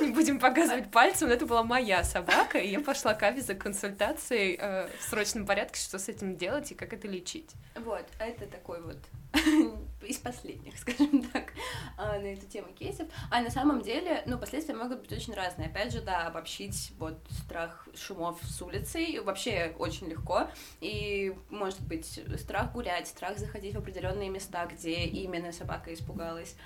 Не 0.00 0.10
будем 0.10 0.40
показывать 0.40 0.90
пальцем, 0.90 1.28
но 1.28 1.34
это 1.34 1.46
была 1.46 1.62
моя 1.62 2.02
собака, 2.02 2.58
и 2.58 2.68
я 2.68 2.80
пошла 2.80 3.14
к 3.14 3.22
Ави 3.22 3.40
за 3.40 3.54
консультацией 3.54 4.56
э, 4.58 4.88
в 4.98 5.02
срочном 5.04 5.46
порядке, 5.46 5.80
что 5.80 5.98
с 5.98 6.08
этим 6.08 6.36
делать 6.36 6.72
и 6.72 6.74
как 6.74 6.92
это 6.92 7.06
лечить. 7.06 7.52
Вот, 7.76 8.04
это 8.18 8.46
такой 8.46 8.82
вот 8.82 8.98
из 10.06 10.18
последних, 10.18 10.78
скажем 10.78 11.22
так, 11.28 11.52
а, 11.96 12.18
на 12.18 12.26
эту 12.26 12.46
тему 12.46 12.68
кейсов. 12.72 13.08
А 13.30 13.40
на 13.40 13.50
самом 13.50 13.82
деле, 13.82 14.22
ну, 14.26 14.38
последствия 14.38 14.74
могут 14.74 15.00
быть 15.00 15.12
очень 15.12 15.34
разные. 15.34 15.68
Опять 15.68 15.92
же, 15.92 16.00
да, 16.00 16.26
обобщить 16.26 16.92
вот 16.98 17.18
страх 17.30 17.88
шумов 17.94 18.38
с 18.42 18.62
улицей 18.62 19.20
вообще 19.20 19.74
очень 19.78 20.08
легко. 20.08 20.48
И 20.80 21.34
может 21.50 21.80
быть 21.80 22.20
страх 22.38 22.72
гулять, 22.72 23.08
страх 23.08 23.38
заходить 23.38 23.74
в 23.74 23.78
определенные 23.78 24.30
места, 24.30 24.66
где 24.66 25.04
именно 25.04 25.52
собака 25.52 25.92
испугалась. 25.92 26.56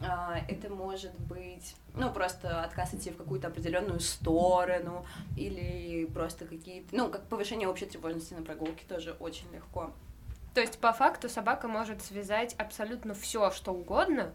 А, 0.00 0.38
это 0.48 0.68
может 0.68 1.18
быть, 1.20 1.76
ну, 1.94 2.12
просто 2.12 2.62
отказ 2.64 2.94
идти 2.94 3.10
в 3.10 3.16
какую-то 3.16 3.48
определенную 3.48 4.00
сторону, 4.00 5.06
или 5.36 6.04
просто 6.06 6.46
какие-то, 6.46 6.94
ну, 6.94 7.08
как 7.08 7.28
повышение 7.28 7.68
общей 7.68 7.86
тревожности 7.86 8.34
на 8.34 8.42
прогулке 8.42 8.84
тоже 8.88 9.12
очень 9.20 9.50
легко. 9.52 9.92
То 10.54 10.60
есть, 10.60 10.78
по 10.78 10.92
факту, 10.92 11.28
собака 11.28 11.66
может 11.66 12.00
связать 12.02 12.54
абсолютно 12.54 13.12
все, 13.14 13.50
что 13.50 13.72
угодно, 13.72 14.32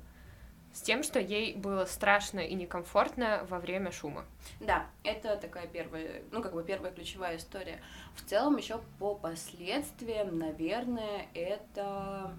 с 0.73 0.81
тем, 0.81 1.01
что 1.01 1.19
ей 1.19 1.55
было 1.55 1.85
страшно 1.85 2.41
и 2.41 2.53
некомфортно 2.53 3.45
во 3.49 3.59
время 3.59 3.91
шума. 3.91 4.25
Да, 4.59 4.85
это 5.03 5.35
такая 5.37 5.65
первая, 5.67 6.21
ну, 6.31 6.43
как 6.43 6.53
бы 6.53 6.63
первая 6.63 6.91
ключевая 6.91 7.37
история. 7.37 7.81
В 8.15 8.23
целом, 8.29 8.57
еще 8.57 8.79
по 8.99 9.15
последствиям, 9.15 10.37
наверное, 10.37 11.27
это 11.33 12.33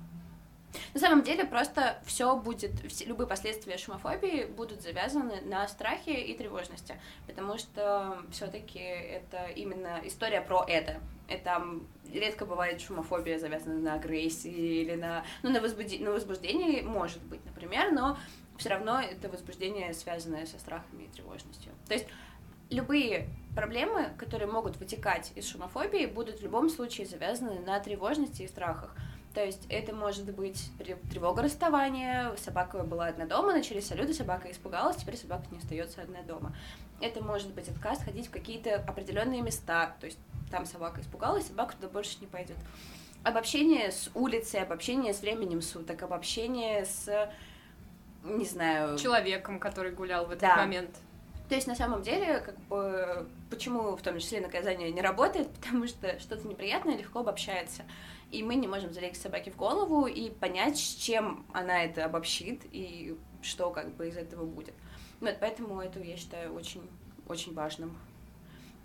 на 0.94 1.00
самом 1.00 1.22
деле 1.22 1.44
просто 1.44 2.00
все 2.04 2.36
будет, 2.36 2.72
все, 2.88 3.04
любые 3.04 3.26
последствия 3.26 3.76
шумофобии 3.76 4.44
будут 4.44 4.82
завязаны 4.82 5.40
на 5.42 5.66
страхе 5.68 6.14
и 6.14 6.36
тревожности, 6.36 7.00
потому 7.26 7.58
что 7.58 8.18
все-таки 8.30 8.78
это 8.78 9.46
именно 9.46 10.00
история 10.04 10.40
про 10.40 10.64
это. 10.66 11.00
Это 11.28 11.64
редко 12.12 12.44
бывает 12.44 12.80
шумофобия 12.80 13.38
завязана 13.38 13.78
на 13.78 13.94
агрессии 13.94 14.82
или 14.82 14.94
на, 14.94 15.24
ну, 15.42 15.50
на, 15.50 15.60
возбуди, 15.60 15.98
на 15.98 16.10
возбуждении, 16.10 16.80
может 16.80 17.22
быть, 17.22 17.44
например, 17.44 17.92
но 17.92 18.18
все 18.58 18.68
равно 18.68 19.00
это 19.00 19.28
возбуждение, 19.28 19.94
связанное 19.94 20.46
со 20.46 20.58
страхами 20.58 21.04
и 21.04 21.08
тревожностью. 21.08 21.72
То 21.86 21.94
есть 21.94 22.06
любые 22.68 23.28
проблемы, 23.54 24.10
которые 24.16 24.50
могут 24.50 24.76
вытекать 24.76 25.32
из 25.34 25.48
шумофобии, 25.48 26.06
будут 26.06 26.40
в 26.40 26.42
любом 26.42 26.68
случае 26.68 27.06
завязаны 27.06 27.60
на 27.60 27.78
тревожности 27.80 28.42
и 28.42 28.48
страхах. 28.48 28.94
То 29.34 29.44
есть 29.44 29.64
это 29.68 29.94
может 29.94 30.24
быть 30.34 30.70
тревога 31.10 31.42
расставания, 31.42 32.34
собака 32.36 32.82
была 32.82 33.06
одна 33.06 33.26
дома, 33.26 33.52
начались 33.52 33.86
салюты, 33.86 34.12
собака 34.12 34.50
испугалась, 34.50 34.96
теперь 34.96 35.16
собака 35.16 35.44
не 35.52 35.58
остается 35.58 36.02
одна 36.02 36.22
дома. 36.22 36.54
Это 37.00 37.22
может 37.22 37.54
быть 37.54 37.68
отказ 37.68 38.02
ходить 38.02 38.26
в 38.26 38.30
какие-то 38.30 38.76
определенные 38.76 39.40
места, 39.40 39.94
то 40.00 40.06
есть 40.06 40.18
там 40.50 40.66
собака 40.66 41.00
испугалась, 41.00 41.46
собака 41.46 41.76
туда 41.76 41.88
больше 41.88 42.16
не 42.20 42.26
пойдет. 42.26 42.56
Обобщение 43.22 43.92
с 43.92 44.10
улицей, 44.14 44.62
обобщение 44.62 45.14
с 45.14 45.20
временем 45.20 45.62
суток, 45.62 46.02
обобщение 46.02 46.84
с, 46.84 47.30
не 48.24 48.46
знаю... 48.46 48.98
Человеком, 48.98 49.60
который 49.60 49.92
гулял 49.92 50.26
в 50.26 50.30
этот 50.30 50.42
да. 50.42 50.56
момент. 50.56 50.90
То 51.48 51.54
есть 51.54 51.66
на 51.66 51.76
самом 51.76 52.02
деле, 52.02 52.40
как 52.40 52.58
бы, 52.62 53.28
почему 53.50 53.96
в 53.96 54.02
том 54.02 54.18
числе 54.18 54.40
наказание 54.40 54.90
не 54.90 55.02
работает, 55.02 55.48
потому 55.60 55.86
что 55.86 56.18
что-то 56.18 56.48
неприятное 56.48 56.96
легко 56.96 57.20
обобщается 57.20 57.84
и 58.30 58.42
мы 58.42 58.54
не 58.54 58.68
можем 58.68 58.92
залезть 58.92 59.20
собаке 59.20 59.50
в 59.50 59.56
голову 59.56 60.06
и 60.06 60.30
понять, 60.30 60.78
с 60.78 60.94
чем 60.94 61.44
она 61.52 61.84
это 61.84 62.04
обобщит 62.04 62.62
и 62.72 63.16
что 63.42 63.70
как 63.70 63.94
бы 63.94 64.08
из 64.08 64.16
этого 64.16 64.44
будет. 64.44 64.74
Вот, 65.20 65.36
поэтому 65.40 65.80
это 65.80 66.00
я 66.00 66.16
считаю 66.16 66.54
очень, 66.54 66.88
очень 67.28 67.54
важным. 67.54 67.96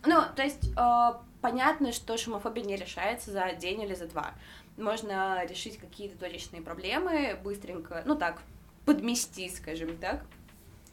Ну, 0.06 0.22
то 0.36 0.44
есть 0.44 0.70
э, 0.78 1.14
понятно, 1.42 1.92
что 1.92 2.18
шумофобия 2.18 2.64
не 2.64 2.76
решается 2.76 3.32
за 3.32 3.54
день 3.54 3.82
или 3.82 3.96
за 3.96 4.08
два. 4.08 4.34
Можно 4.78 5.46
решить 5.46 5.78
какие-то 5.78 6.18
точечные 6.18 6.62
проблемы 6.62 7.40
быстренько, 7.44 8.04
ну 8.06 8.16
так, 8.16 8.42
подмести, 8.86 9.50
скажем 9.50 9.98
так. 9.98 10.26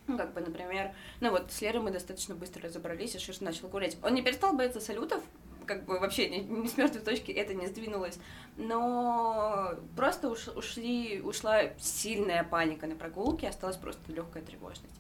Ну, 0.06 0.18
как 0.18 0.32
бы, 0.32 0.40
например, 0.40 0.92
ну 1.21 1.30
вот 1.30 1.52
с 1.52 1.61
Лерой 1.61 1.82
мы 1.82 1.90
достаточно 1.90 2.35
быстро 2.35 2.62
разобрались, 2.62 3.14
и 3.14 3.18
Шиш 3.18 3.40
начал 3.40 3.68
гулять. 3.68 3.97
Он 4.02 4.14
не 4.14 4.23
перестал 4.23 4.52
бояться 4.54 4.80
салютов, 4.80 5.23
как 5.64 5.85
бы 5.85 5.99
вообще 5.99 6.28
не, 6.28 6.40
не 6.40 6.69
с 6.69 6.76
мертвой 6.76 7.02
точки 7.02 7.31
это 7.31 7.54
не 7.54 7.66
сдвинулось, 7.66 8.19
но 8.57 9.75
просто 9.97 10.28
уш, 10.28 10.49
ушли, 10.49 11.21
ушла 11.21 11.71
сильная 11.78 12.45
паника 12.45 12.87
на 12.87 12.95
прогулке, 12.95 13.49
осталась 13.49 13.76
просто 13.76 14.12
легкая 14.12 14.42
тревожность. 14.42 14.95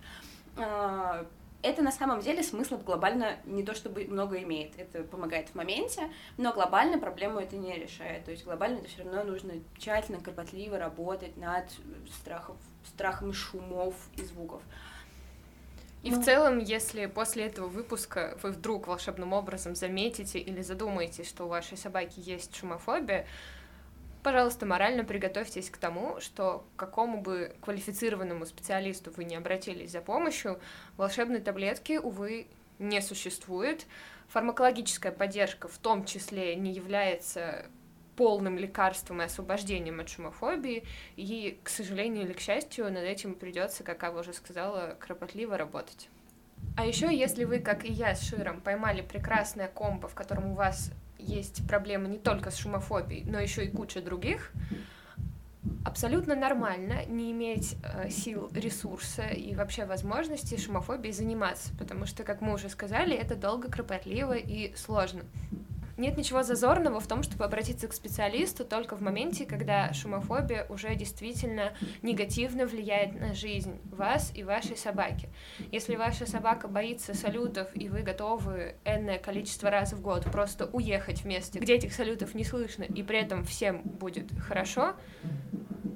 А, 0.56 1.26
это 1.62 1.82
на 1.82 1.92
самом 1.92 2.20
деле 2.20 2.42
смысла 2.42 2.76
глобально 2.76 3.36
не 3.44 3.62
то 3.62 3.74
чтобы 3.74 4.04
много 4.04 4.42
имеет, 4.42 4.78
это 4.78 5.04
помогает 5.04 5.48
в 5.50 5.54
моменте, 5.54 6.10
но 6.36 6.52
глобально 6.52 6.98
проблему 6.98 7.38
это 7.38 7.56
не 7.56 7.78
решает. 7.78 8.24
То 8.24 8.32
есть 8.32 8.44
глобально 8.44 8.78
это 8.78 8.88
все 8.88 9.04
равно 9.04 9.24
нужно 9.24 9.54
тщательно, 9.78 10.20
кропотливо 10.20 10.78
работать 10.78 11.36
над 11.36 11.66
страхом, 12.20 12.56
страхами 12.84 13.32
шумов 13.32 13.94
и 14.16 14.22
звуков. 14.22 14.62
И 16.02 16.10
ну... 16.10 16.20
в 16.20 16.24
целом, 16.24 16.58
если 16.58 17.06
после 17.06 17.46
этого 17.46 17.68
выпуска 17.68 18.36
вы 18.42 18.50
вдруг 18.50 18.88
волшебным 18.88 19.32
образом 19.32 19.74
заметите 19.74 20.38
или 20.38 20.60
задумаетесь, 20.60 21.28
что 21.28 21.44
у 21.44 21.48
вашей 21.48 21.76
собаки 21.76 22.14
есть 22.16 22.56
шумофобия, 22.56 23.26
пожалуйста, 24.22 24.66
морально 24.66 25.04
приготовьтесь 25.04 25.70
к 25.70 25.76
тому, 25.76 26.20
что 26.20 26.64
к 26.76 26.80
какому 26.80 27.20
бы 27.20 27.54
квалифицированному 27.60 28.46
специалисту 28.46 29.12
вы 29.16 29.24
не 29.24 29.36
обратились 29.36 29.92
за 29.92 30.00
помощью, 30.00 30.60
волшебной 30.96 31.40
таблетки, 31.40 31.98
увы, 31.98 32.48
не 32.78 33.00
существует. 33.00 33.86
Фармакологическая 34.28 35.12
поддержка 35.12 35.68
в 35.68 35.78
том 35.78 36.04
числе 36.04 36.56
не 36.56 36.72
является 36.72 37.66
полным 38.16 38.58
лекарством 38.58 39.22
и 39.22 39.24
освобождением 39.24 40.00
от 40.00 40.08
шумофобии, 40.08 40.84
и, 41.16 41.58
к 41.62 41.68
сожалению 41.68 42.24
или 42.24 42.32
к 42.32 42.40
счастью, 42.40 42.92
над 42.92 43.04
этим 43.04 43.34
придется, 43.34 43.84
как 43.84 44.02
Ава 44.04 44.20
уже 44.20 44.32
сказала, 44.32 44.96
кропотливо 44.98 45.56
работать. 45.56 46.08
А 46.76 46.86
еще, 46.86 47.14
если 47.14 47.44
вы, 47.44 47.58
как 47.58 47.84
и 47.84 47.92
я 47.92 48.14
с 48.14 48.22
Широм, 48.22 48.60
поймали 48.60 49.02
прекрасное 49.02 49.68
комбо, 49.68 50.08
в 50.08 50.14
котором 50.14 50.52
у 50.52 50.54
вас 50.54 50.90
есть 51.18 51.66
проблемы 51.68 52.08
не 52.08 52.18
только 52.18 52.50
с 52.50 52.56
шумофобией, 52.56 53.24
но 53.24 53.38
еще 53.38 53.64
и 53.64 53.70
куча 53.70 54.00
других, 54.00 54.52
абсолютно 55.84 56.34
нормально 56.34 57.04
не 57.06 57.32
иметь 57.32 57.76
э, 57.82 58.10
сил, 58.10 58.50
ресурса 58.54 59.22
и 59.22 59.54
вообще 59.54 59.84
возможности 59.84 60.58
шумофобией 60.58 61.12
заниматься, 61.12 61.72
потому 61.78 62.06
что, 62.06 62.24
как 62.24 62.40
мы 62.40 62.54
уже 62.54 62.68
сказали, 62.68 63.14
это 63.14 63.36
долго, 63.36 63.70
кропотливо 63.70 64.34
и 64.34 64.74
сложно. 64.74 65.22
Нет 65.96 66.16
ничего 66.16 66.42
зазорного 66.42 67.00
в 67.00 67.06
том, 67.06 67.22
чтобы 67.22 67.44
обратиться 67.44 67.88
к 67.88 67.92
специалисту 67.92 68.64
только 68.64 68.96
в 68.96 69.02
моменте, 69.02 69.44
когда 69.44 69.92
шумофобия 69.92 70.66
уже 70.68 70.94
действительно 70.94 71.72
негативно 72.02 72.66
влияет 72.66 73.18
на 73.18 73.34
жизнь 73.34 73.80
вас 73.84 74.32
и 74.34 74.42
вашей 74.42 74.76
собаки. 74.76 75.28
Если 75.70 75.96
ваша 75.96 76.26
собака 76.26 76.68
боится 76.68 77.14
салютов, 77.14 77.68
и 77.74 77.88
вы 77.88 78.02
готовы 78.02 78.76
энное 78.84 79.18
количество 79.18 79.70
раз 79.70 79.92
в 79.92 80.00
год 80.00 80.24
просто 80.24 80.66
уехать 80.66 81.22
в 81.22 81.24
место, 81.26 81.58
где 81.58 81.74
этих 81.74 81.92
салютов 81.92 82.34
не 82.34 82.44
слышно, 82.44 82.84
и 82.84 83.02
при 83.02 83.18
этом 83.18 83.44
всем 83.44 83.82
будет 83.82 84.30
хорошо, 84.40 84.94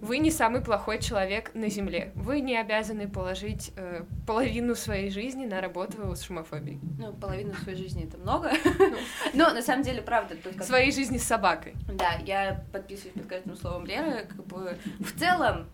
вы 0.07 0.19
не 0.19 0.31
самый 0.31 0.63
плохой 0.63 1.01
человек 1.01 1.51
на 1.55 1.69
Земле. 1.69 2.13
Вы 2.15 2.41
не 2.41 2.57
обязаны 2.57 3.09
положить 3.09 3.73
э, 3.77 4.05
половину 4.27 4.75
своей 4.75 5.11
жизни 5.11 5.45
на 5.47 5.61
работу 5.61 6.15
с 6.15 6.23
шумофобией. 6.23 6.79
Ну, 6.99 7.13
половину 7.13 7.55
своей 7.55 7.77
жизни 7.77 8.05
это 8.05 8.17
много. 8.17 8.53
Ну. 8.79 8.97
Но 9.35 9.53
на 9.53 9.63
самом 9.63 9.83
деле, 9.83 10.01
правда. 10.03 10.37
Своей 10.63 10.93
жизни 10.93 11.19
с 11.19 11.25
собакой. 11.25 11.75
Да, 11.89 12.15
я 12.25 12.65
подписываюсь 12.73 13.15
под 13.15 13.27
каждым 13.27 13.57
словом 13.57 13.85
Леры. 13.85 14.27
Как 14.29 14.47
бы 14.47 14.79
в 15.01 15.19
целом, 15.19 15.67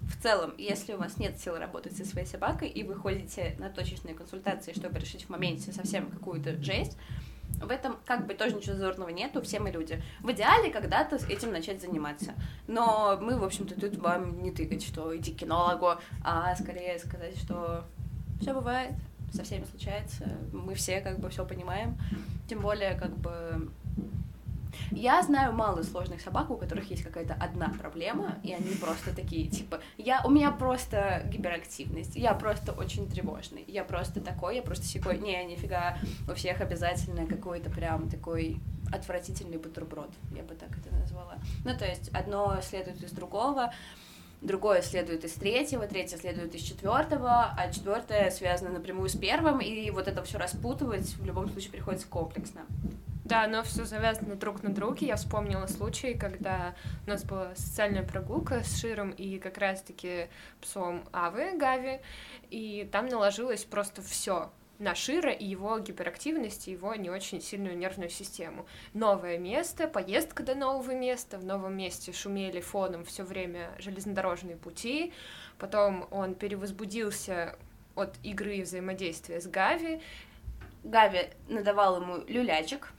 в 0.00 0.20
целом, 0.22 0.54
если 0.58 0.94
у 0.94 0.98
вас 0.98 1.16
нет 1.18 1.38
сил 1.38 1.56
работать 1.56 1.96
со 1.96 2.04
своей 2.04 2.26
собакой, 2.26 2.68
и 2.68 2.82
вы 2.82 2.96
ходите 2.96 3.54
на 3.58 3.70
точечные 3.70 4.14
консультации, 4.14 4.72
чтобы 4.72 4.98
решить 4.98 5.24
в 5.24 5.28
моменте 5.28 5.72
совсем 5.72 6.10
какую-то 6.10 6.60
жесть, 6.62 6.98
в 7.60 7.70
этом 7.70 7.96
как 8.04 8.26
бы 8.26 8.34
тоже 8.34 8.56
ничего 8.56 8.74
зазорного 8.74 9.08
нету, 9.10 9.42
все 9.42 9.60
мы 9.60 9.70
люди. 9.70 10.02
В 10.20 10.30
идеале 10.32 10.70
когда-то 10.70 11.16
этим 11.28 11.52
начать 11.52 11.80
заниматься. 11.80 12.34
Но 12.66 13.18
мы, 13.20 13.38
в 13.38 13.44
общем-то, 13.44 13.80
тут 13.80 13.96
вам 13.96 14.42
не 14.42 14.50
тыкать, 14.50 14.84
что 14.84 15.16
иди 15.16 15.32
к 15.32 15.36
кинологу, 15.36 16.00
а 16.24 16.54
скорее 16.56 16.98
сказать, 16.98 17.36
что 17.38 17.84
все 18.40 18.52
бывает, 18.52 18.92
со 19.32 19.42
всеми 19.42 19.64
случается, 19.64 20.28
мы 20.52 20.74
все 20.74 21.00
как 21.00 21.18
бы 21.18 21.28
все 21.30 21.44
понимаем. 21.44 21.98
Тем 22.48 22.60
более, 22.60 22.94
как 22.94 23.16
бы 23.16 23.70
я 24.90 25.22
знаю 25.22 25.52
мало 25.52 25.82
сложных 25.82 26.20
собак, 26.20 26.50
у 26.50 26.56
которых 26.56 26.90
есть 26.90 27.02
какая-то 27.02 27.34
одна 27.34 27.72
проблема, 27.80 28.38
и 28.42 28.52
они 28.52 28.74
просто 28.74 29.14
такие, 29.14 29.48
типа, 29.48 29.80
я, 29.96 30.22
у 30.24 30.30
меня 30.30 30.50
просто 30.50 31.22
гиперактивность, 31.26 32.16
я 32.16 32.34
просто 32.34 32.72
очень 32.72 33.08
тревожный, 33.08 33.64
я 33.66 33.84
просто 33.84 34.20
такой, 34.20 34.56
я 34.56 34.62
просто 34.62 34.86
секой, 34.86 35.18
не, 35.18 35.44
нифига, 35.44 35.98
у 36.28 36.34
всех 36.34 36.60
обязательно 36.60 37.26
какой-то 37.26 37.70
прям 37.70 38.08
такой 38.08 38.60
отвратительный 38.92 39.58
бутерброд, 39.58 40.10
я 40.34 40.42
бы 40.42 40.54
так 40.54 40.70
это 40.76 40.94
назвала. 40.94 41.38
Ну, 41.64 41.76
то 41.76 41.84
есть 41.84 42.08
одно 42.10 42.58
следует 42.62 43.02
из 43.02 43.12
другого, 43.12 43.72
другое 44.40 44.82
следует 44.82 45.24
из 45.24 45.32
третьего, 45.32 45.86
третье 45.86 46.16
следует 46.16 46.54
из 46.54 46.62
четвертого, 46.62 47.54
а 47.56 47.72
четвертое 47.72 48.30
связано 48.30 48.70
напрямую 48.70 49.08
с 49.08 49.16
первым, 49.16 49.60
и 49.60 49.90
вот 49.90 50.08
это 50.08 50.22
все 50.22 50.38
распутывать 50.38 51.16
в 51.16 51.24
любом 51.24 51.48
случае 51.48 51.72
приходится 51.72 52.06
комплексно. 52.06 52.62
Да, 53.26 53.48
но 53.48 53.64
все 53.64 53.84
завязано 53.84 54.36
друг 54.36 54.62
на 54.62 54.72
друге. 54.72 55.08
Я 55.08 55.16
вспомнила 55.16 55.66
случай, 55.66 56.14
когда 56.14 56.76
у 57.06 57.10
нас 57.10 57.24
была 57.24 57.56
социальная 57.56 58.04
прогулка 58.04 58.62
с 58.62 58.80
Широм 58.80 59.10
и 59.10 59.40
как 59.40 59.58
раз-таки 59.58 60.28
псом 60.60 61.02
Авы, 61.12 61.58
Гави, 61.58 61.98
и 62.50 62.88
там 62.92 63.08
наложилось 63.08 63.64
просто 63.64 64.00
все 64.00 64.52
на 64.78 64.94
Шира 64.94 65.32
и 65.32 65.44
его 65.44 65.76
гиперактивность, 65.80 66.68
и 66.68 66.70
его 66.70 66.94
не 66.94 67.10
очень 67.10 67.42
сильную 67.42 67.76
нервную 67.76 68.10
систему. 68.10 68.64
Новое 68.94 69.38
место, 69.38 69.88
поездка 69.88 70.44
до 70.44 70.54
нового 70.54 70.92
места, 70.92 71.36
в 71.36 71.44
новом 71.44 71.76
месте 71.76 72.12
шумели 72.12 72.60
фоном 72.60 73.04
все 73.04 73.24
время 73.24 73.72
железнодорожные 73.80 74.54
пути, 74.56 75.12
потом 75.58 76.06
он 76.12 76.36
перевозбудился 76.36 77.56
от 77.96 78.14
игры 78.22 78.58
и 78.58 78.62
взаимодействия 78.62 79.40
с 79.40 79.48
Гави. 79.48 80.00
Гави 80.84 81.30
надавал 81.48 82.00
ему 82.00 82.18
люлячек, 82.28 82.92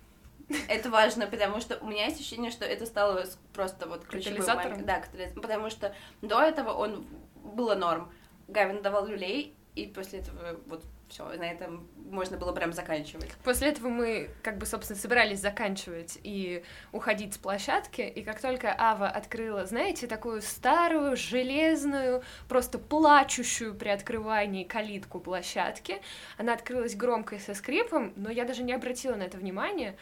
это 0.68 0.90
важно, 0.90 1.28
потому 1.28 1.60
что 1.60 1.78
у 1.80 1.88
меня 1.88 2.06
есть 2.06 2.20
ощущение, 2.20 2.52
что 2.52 2.66
это 2.66 2.86
стало 2.86 3.24
просто 3.54 3.88
вот 3.88 4.06
ключевым 4.06 4.46
моментом. 4.46 4.86
Да, 4.86 5.02
потому 5.36 5.70
что 5.70 5.94
до 6.22 6.42
этого 6.42 6.72
он 6.72 7.06
было 7.44 7.76
норм. 7.76 8.12
Гавин 8.48 8.82
давал 8.82 9.08
люлей, 9.08 9.56
и 9.76 9.86
после 9.86 10.20
этого 10.20 10.60
вот 10.68 10.84
все, 11.10 11.26
на 11.26 11.50
этом 11.50 11.88
можно 11.96 12.38
было 12.38 12.52
прям 12.52 12.74
заканчивать. 12.74 13.32
После 13.44 13.70
этого 13.70 13.88
мы, 13.88 14.30
как 14.44 14.58
бы, 14.58 14.66
собственно, 14.66 15.00
собирались 15.00 15.40
заканчивать 15.40 16.20
и 16.24 16.64
уходить 16.92 17.34
с 17.34 17.38
площадки, 17.38 18.02
и 18.02 18.24
как 18.24 18.42
только 18.42 18.76
Ава 18.78 19.08
открыла, 19.08 19.66
знаете, 19.66 20.08
такую 20.08 20.42
старую, 20.42 21.16
железную, 21.16 22.24
просто 22.50 22.78
плачущую 22.78 23.76
при 23.76 23.90
открывании 23.90 24.64
калитку 24.64 25.20
площадки, 25.20 26.02
она 26.38 26.54
открылась 26.54 26.96
громко 26.96 27.36
и 27.36 27.40
со 27.40 27.54
скрипом, 27.54 28.14
но 28.16 28.30
я 28.30 28.46
даже 28.46 28.64
не 28.64 28.74
обратила 28.74 29.16
на 29.16 29.24
это 29.24 29.38
внимания, 29.38 29.98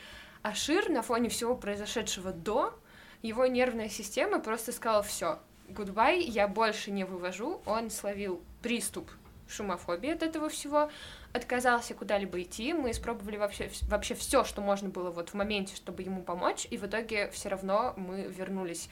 а 0.45 0.53
Шир 0.53 0.89
на 0.89 1.01
фоне 1.01 1.29
всего 1.29 1.55
произошедшего 1.55 2.31
до, 2.31 2.79
его 3.23 3.47
нервная 3.47 3.89
система 3.89 4.39
просто 4.39 4.71
сказала 4.71 5.01
все, 5.01 5.39
гудбай, 5.69 6.21
я 6.21 6.47
больше 6.47 6.91
не 6.91 7.03
вывожу, 7.03 7.63
он 7.65 7.89
словил 7.89 8.43
приступ 8.61 9.09
шумофобии 9.47 10.11
от 10.11 10.21
этого 10.21 10.49
всего, 10.49 10.91
отказался 11.33 11.95
куда-либо 11.95 12.43
идти, 12.43 12.73
мы 12.73 12.91
испробовали 12.91 13.37
вообще, 13.37 13.71
вообще 13.89 14.13
все, 14.13 14.43
что 14.43 14.61
можно 14.61 14.87
было 14.87 15.09
вот 15.09 15.29
в 15.29 15.33
моменте, 15.33 15.75
чтобы 15.75 16.03
ему 16.03 16.21
помочь, 16.21 16.67
и 16.69 16.77
в 16.77 16.85
итоге 16.85 17.31
все 17.31 17.49
равно 17.49 17.95
мы 17.97 18.25
вернулись 18.25 18.87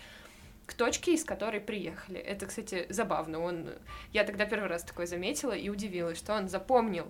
к 0.65 0.73
точке, 0.73 1.13
из 1.13 1.23
которой 1.23 1.61
приехали. 1.61 2.19
Это, 2.19 2.47
кстати, 2.47 2.87
забавно. 2.89 3.39
Он... 3.39 3.69
Я 4.11 4.23
тогда 4.23 4.47
первый 4.47 4.69
раз 4.69 4.83
такое 4.83 5.05
заметила 5.05 5.51
и 5.51 5.69
удивилась, 5.69 6.17
что 6.17 6.33
он 6.33 6.49
запомнил 6.49 7.05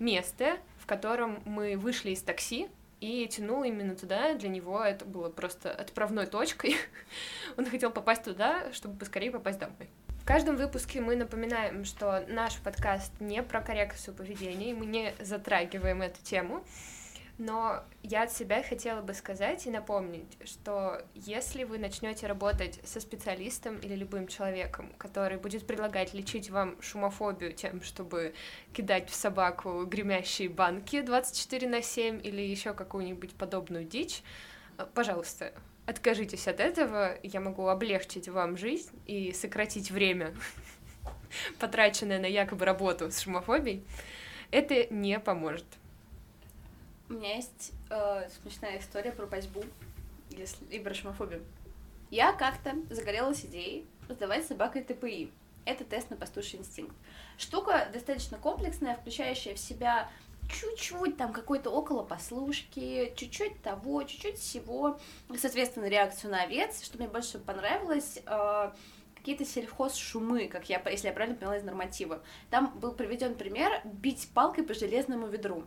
место, 0.00 0.58
в 0.80 0.86
котором 0.86 1.40
мы 1.44 1.76
вышли 1.76 2.10
из 2.10 2.22
такси, 2.22 2.68
и 3.00 3.26
тянул 3.28 3.62
именно 3.64 3.94
туда. 3.94 4.34
Для 4.34 4.48
него 4.48 4.82
это 4.82 5.04
было 5.04 5.28
просто 5.28 5.70
отправной 5.70 6.26
точкой. 6.26 6.76
Он 7.56 7.66
хотел 7.66 7.90
попасть 7.90 8.24
туда, 8.24 8.72
чтобы 8.72 8.98
поскорее 8.98 9.30
попасть 9.30 9.58
домой. 9.58 9.90
В 10.20 10.24
каждом 10.26 10.56
выпуске 10.56 11.00
мы 11.00 11.14
напоминаем, 11.14 11.84
что 11.84 12.24
наш 12.26 12.56
подкаст 12.58 13.12
не 13.20 13.42
про 13.42 13.60
коррекцию 13.60 14.14
поведения, 14.14 14.70
и 14.70 14.74
мы 14.74 14.86
не 14.86 15.14
затрагиваем 15.20 16.02
эту 16.02 16.20
тему. 16.22 16.64
Но 17.38 17.84
я 18.02 18.22
от 18.22 18.32
себя 18.32 18.62
хотела 18.62 19.02
бы 19.02 19.12
сказать 19.12 19.66
и 19.66 19.70
напомнить, 19.70 20.38
что 20.44 21.02
если 21.14 21.64
вы 21.64 21.76
начнете 21.76 22.26
работать 22.26 22.80
со 22.82 22.98
специалистом 22.98 23.78
или 23.78 23.94
любым 23.94 24.26
человеком, 24.26 24.90
который 24.96 25.36
будет 25.36 25.66
предлагать 25.66 26.14
лечить 26.14 26.48
вам 26.48 26.80
шумофобию 26.80 27.52
тем, 27.52 27.82
чтобы 27.82 28.34
кидать 28.72 29.10
в 29.10 29.14
собаку 29.14 29.84
гремящие 29.84 30.48
банки 30.48 31.02
24 31.02 31.68
на 31.68 31.82
7 31.82 32.26
или 32.26 32.40
еще 32.40 32.72
какую-нибудь 32.72 33.34
подобную 33.34 33.84
дичь, 33.84 34.22
э, 34.78 34.86
пожалуйста, 34.94 35.52
откажитесь 35.84 36.48
от 36.48 36.58
этого, 36.58 37.18
я 37.22 37.40
могу 37.40 37.68
облегчить 37.68 38.30
вам 38.30 38.56
жизнь 38.56 38.98
и 39.04 39.32
сократить 39.32 39.90
время, 39.90 40.34
потраченное 41.58 42.18
на 42.18 42.26
якобы 42.26 42.64
работу 42.64 43.10
с 43.10 43.20
шумофобией. 43.20 43.84
Это 44.50 44.86
не 44.88 45.20
поможет. 45.20 45.66
У 47.08 47.12
меня 47.12 47.36
есть 47.36 47.72
э, 47.88 48.28
смешная 48.42 48.80
история 48.80 49.12
про 49.12 49.26
пасьбу 49.26 49.62
и 50.70 50.78
про 50.80 50.92
шумофобию. 50.92 51.44
Я 52.10 52.32
как-то 52.32 52.74
загорелась 52.90 53.44
идеей 53.44 53.86
сдавать 54.08 54.44
собакой 54.46 54.82
ТПИ. 54.82 55.30
Это 55.64 55.84
тест 55.84 56.10
на 56.10 56.16
пастуший 56.16 56.58
инстинкт. 56.58 56.94
Штука 57.38 57.88
достаточно 57.92 58.38
комплексная, 58.38 58.96
включающая 58.96 59.54
в 59.54 59.58
себя 59.58 60.10
чуть-чуть 60.48 61.16
там 61.16 61.32
какой-то 61.32 61.70
около 61.70 62.02
послушки, 62.02 63.12
чуть-чуть 63.16 63.62
того, 63.62 64.02
чуть-чуть 64.02 64.38
всего. 64.38 64.98
Соответственно, 65.36 65.86
реакцию 65.86 66.32
на 66.32 66.42
овец, 66.42 66.84
что 66.84 66.98
мне 66.98 67.06
больше 67.06 67.38
понравилось, 67.38 68.20
э, 68.26 68.72
какие-то 69.14 69.44
сельхоз-шумы, 69.44 70.48
как 70.48 70.68
я, 70.68 70.82
если 70.88 71.06
я 71.08 71.12
правильно 71.12 71.36
поняла 71.36 71.56
из 71.56 71.64
норматива. 71.64 72.22
Там 72.50 72.76
был 72.78 72.92
приведен 72.92 73.36
пример 73.36 73.80
бить 73.84 74.28
палкой 74.34 74.64
по 74.64 74.74
железному 74.74 75.28
ведру. 75.28 75.64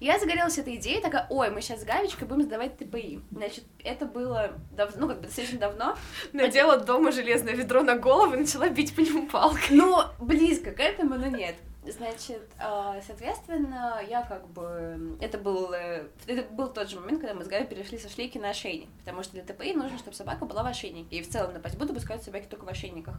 Я 0.00 0.18
загорелась 0.18 0.56
этой 0.56 0.76
идеей, 0.76 1.02
такая, 1.02 1.26
ой, 1.28 1.50
мы 1.50 1.60
сейчас 1.60 1.82
с 1.82 1.84
Гавичкой 1.84 2.26
будем 2.26 2.42
сдавать 2.42 2.78
ТПИ. 2.78 3.20
Значит, 3.30 3.64
это 3.84 4.06
было 4.06 4.52
давно, 4.72 4.96
ну, 5.00 5.08
как 5.08 5.18
бы 5.18 5.26
достаточно 5.26 5.58
давно. 5.58 5.96
Надела 6.32 6.78
дома 6.78 7.12
железное 7.12 7.54
ведро 7.54 7.82
на 7.82 7.96
голову 7.96 8.32
и 8.32 8.38
начала 8.38 8.70
бить 8.70 8.96
по 8.96 9.00
нему 9.00 9.26
палкой. 9.28 9.76
Ну, 9.76 10.02
близко 10.18 10.72
к 10.72 10.80
этому, 10.80 11.16
но 11.16 11.26
нет. 11.26 11.56
Значит, 11.86 12.42
а, 12.58 13.00
соответственно, 13.06 14.00
я 14.08 14.22
как 14.22 14.48
бы... 14.48 15.18
Это 15.20 15.38
был, 15.38 15.72
это 15.72 16.42
был 16.50 16.68
тот 16.68 16.88
же 16.88 16.98
момент, 16.98 17.20
когда 17.20 17.34
мы 17.34 17.44
с 17.44 17.48
Гаей 17.48 17.66
перешли 17.66 17.98
со 17.98 18.08
шлейки 18.08 18.38
на 18.38 18.50
ошейник, 18.50 18.88
потому 19.00 19.22
что 19.22 19.32
для 19.32 19.42
ТПИ 19.42 19.74
нужно, 19.74 19.98
чтобы 19.98 20.16
собака 20.16 20.46
была 20.46 20.62
в 20.62 20.66
ошейнике. 20.66 21.16
И 21.16 21.22
в 21.22 21.28
целом 21.28 21.52
на 21.52 21.60
пасьбу 21.60 21.84
допускают 21.84 22.22
собаки 22.22 22.46
только 22.48 22.64
в 22.64 22.68
ошейниках. 22.68 23.16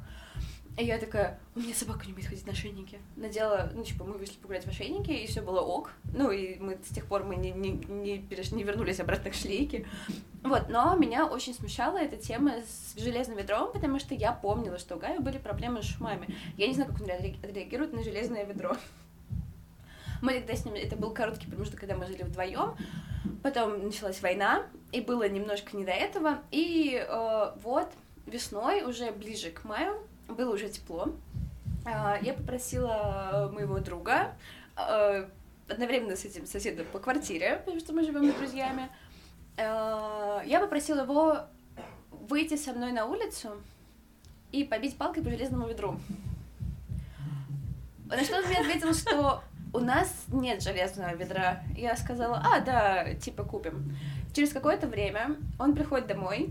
И 0.77 0.85
я 0.85 0.97
такая, 0.97 1.37
у 1.53 1.59
меня 1.59 1.73
собака 1.73 2.05
умеет 2.05 2.27
ходить 2.27 2.45
на 2.45 2.53
ошейнике. 2.53 2.99
Надела, 3.17 3.69
ну, 3.73 3.83
типа, 3.83 4.05
мы 4.05 4.13
вышли 4.13 4.35
погулять 4.35 4.65
в 4.65 4.69
ошейнике, 4.69 5.13
и 5.13 5.27
все 5.27 5.41
было 5.41 5.59
ок. 5.59 5.91
Ну, 6.13 6.31
и 6.31 6.57
мы 6.59 6.77
с 6.83 6.93
тех 6.93 7.05
пор 7.05 7.23
мы 7.23 7.35
не, 7.35 7.51
не, 7.51 7.71
не, 7.71 8.19
переш... 8.19 8.51
не 8.51 8.63
вернулись 8.63 8.99
обратно 8.99 9.31
к 9.31 9.33
шлейке. 9.33 9.85
Вот, 10.43 10.69
но 10.69 10.95
меня 10.95 11.27
очень 11.27 11.53
смущала 11.53 11.97
эта 11.97 12.15
тема 12.15 12.53
с 12.61 12.99
железным 12.99 13.37
ведром, 13.37 13.71
потому 13.71 13.99
что 13.99 14.15
я 14.15 14.31
помнила, 14.31 14.79
что 14.79 14.95
у 14.95 14.99
Гая 14.99 15.19
были 15.19 15.37
проблемы 15.37 15.83
с 15.83 15.85
шумами. 15.85 16.33
Я 16.57 16.67
не 16.67 16.73
знаю, 16.73 16.91
как 16.91 17.01
он 17.01 17.07
реагирует 17.07 17.93
на 17.93 18.01
железное 18.01 18.45
ведро. 18.45 18.75
Мы 20.21 20.39
тогда 20.39 20.55
с 20.55 20.65
ним, 20.65 20.75
это 20.75 20.95
был 20.95 21.13
короткий 21.13 21.47
промежуток, 21.47 21.79
когда 21.79 21.95
мы 21.95 22.05
жили 22.05 22.23
вдвоем. 22.23 22.75
Потом 23.43 23.83
началась 23.83 24.21
война, 24.21 24.65
и 24.91 25.01
было 25.01 25.27
немножко 25.27 25.75
не 25.75 25.83
до 25.83 25.91
этого. 25.91 26.39
И 26.51 26.95
э, 26.95 27.51
вот 27.61 27.89
весной, 28.25 28.83
уже 28.83 29.11
ближе 29.11 29.49
к 29.49 29.63
маю, 29.63 29.99
было 30.31 30.53
уже 30.53 30.69
тепло. 30.69 31.09
Э, 31.85 32.17
я 32.21 32.33
попросила 32.33 33.49
моего 33.53 33.79
друга, 33.79 34.35
э, 34.77 35.27
одновременно 35.67 36.15
с 36.15 36.25
этим 36.25 36.45
соседом 36.45 36.85
по 36.91 36.99
квартире, 36.99 37.61
потому 37.65 37.79
что 37.79 37.93
мы 37.93 38.03
живем 38.03 38.29
с 38.29 38.35
друзьями, 38.35 38.89
э, 39.57 40.41
я 40.45 40.59
попросила 40.59 41.01
его 41.01 41.37
выйти 42.29 42.55
со 42.55 42.73
мной 42.73 42.91
на 42.91 43.05
улицу 43.05 43.61
и 44.51 44.63
побить 44.63 44.97
палкой 44.97 45.23
по 45.23 45.29
железному 45.29 45.67
ведру. 45.67 45.99
На 48.05 48.23
что 48.23 48.37
он 48.37 48.45
мне 48.45 48.57
ответил, 48.57 48.93
что 48.93 49.41
у 49.73 49.79
нас 49.79 50.25
нет 50.27 50.61
железного 50.61 51.15
ведра. 51.15 51.63
Я 51.77 51.95
сказала, 51.95 52.41
а, 52.43 52.59
да, 52.59 53.13
типа 53.15 53.43
купим. 53.43 53.95
Через 54.33 54.51
какое-то 54.51 54.87
время 54.87 55.37
он 55.57 55.73
приходит 55.73 56.07
домой, 56.07 56.49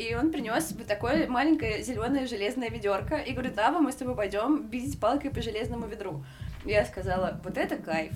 и 0.00 0.14
он 0.14 0.32
принес 0.32 0.72
вот 0.72 0.86
такое 0.86 1.28
маленькое 1.28 1.82
зеленое 1.82 2.26
железное 2.26 2.70
ведерко 2.70 3.16
и 3.16 3.32
говорит, 3.32 3.58
а, 3.58 3.70
мы 3.70 3.92
с 3.92 3.96
тобой 3.96 4.16
пойдем 4.16 4.62
бить 4.62 4.98
палкой 4.98 5.30
по 5.30 5.42
железному 5.42 5.86
ведру. 5.86 6.24
Я 6.64 6.86
сказала, 6.86 7.38
вот 7.44 7.58
это 7.58 7.76
кайф. 7.76 8.12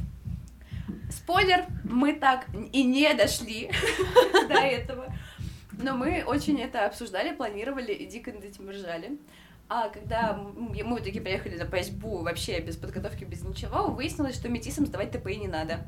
Спойлер, 1.10 1.66
мы 1.84 2.14
так 2.14 2.46
и 2.72 2.82
не 2.82 3.12
дошли 3.12 3.70
до 4.48 4.54
этого. 4.54 5.12
Но 5.72 5.94
мы 5.94 6.24
очень 6.26 6.58
это 6.58 6.86
обсуждали, 6.86 7.34
планировали 7.34 7.92
и 7.92 8.06
дико 8.06 8.32
над 8.32 8.44
этим 8.44 8.70
ржали. 8.70 9.18
А 9.68 9.90
когда 9.90 10.32
мы 10.32 11.00
итоге 11.00 11.20
приехали 11.20 11.58
на 11.58 11.66
ПСБУ 11.66 12.22
вообще 12.22 12.60
без 12.60 12.76
подготовки, 12.76 13.24
без 13.24 13.42
ничего, 13.42 13.88
выяснилось, 13.88 14.36
что 14.36 14.48
метисам 14.48 14.86
сдавать 14.86 15.10
ТПИ 15.10 15.36
не 15.36 15.48
надо. 15.48 15.80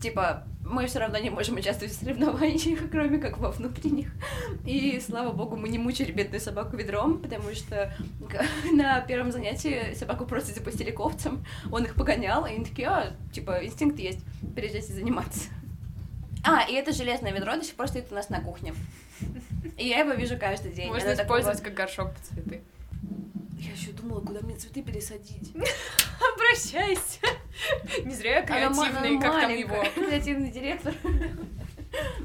Типа, 0.00 0.44
мы 0.64 0.86
все 0.86 1.00
равно 1.00 1.18
не 1.18 1.30
можем 1.30 1.56
участвовать 1.56 1.92
в 1.92 1.98
соревнованиях, 1.98 2.80
кроме 2.90 3.18
как 3.18 3.38
во 3.38 3.50
внутренних. 3.50 4.08
И, 4.64 5.00
слава 5.04 5.32
богу, 5.32 5.56
мы 5.56 5.68
не 5.68 5.78
мучили 5.78 6.12
бедную 6.12 6.40
собаку 6.40 6.76
ведром, 6.76 7.18
потому 7.18 7.52
что 7.54 7.94
на 8.72 9.00
первом 9.00 9.32
занятии 9.32 9.94
собаку 9.94 10.24
просто 10.24 10.54
запустили 10.54 10.90
ковцем, 10.90 11.44
он 11.70 11.84
их 11.84 11.94
погонял, 11.94 12.46
и 12.46 12.50
они 12.50 12.64
такие, 12.64 12.88
а, 12.88 13.12
типа, 13.32 13.64
инстинкт 13.64 13.98
есть, 13.98 14.20
переезжайте 14.54 14.92
заниматься. 14.92 15.48
А, 16.44 16.68
и 16.68 16.74
это 16.74 16.92
железное 16.92 17.32
ведро 17.32 17.54
до 17.54 17.64
сих 17.64 17.74
пор 17.74 17.88
стоит 17.88 18.10
у 18.10 18.14
нас 18.14 18.28
на 18.28 18.40
кухне. 18.40 18.74
И 19.78 19.86
я 19.86 20.00
его 20.00 20.12
вижу 20.12 20.36
каждый 20.36 20.72
день. 20.72 20.88
Можно 20.88 21.14
использовать 21.14 21.58
такого... 21.58 21.74
как 21.74 21.74
горшок 21.74 22.14
под 22.14 22.24
цветы. 22.24 22.62
Я 23.58 23.72
еще 23.72 23.92
думала, 23.92 24.20
куда 24.20 24.40
мне 24.40 24.56
цветы 24.56 24.82
пересадить. 24.82 25.52
Обращайся. 26.34 27.20
Не 28.04 28.14
зря 28.14 28.38
я 28.38 28.42
креативный, 28.42 29.20
как 29.20 29.40
там 29.40 29.54
его. 29.54 29.84
Креативный 29.94 30.50
директор. 30.50 30.94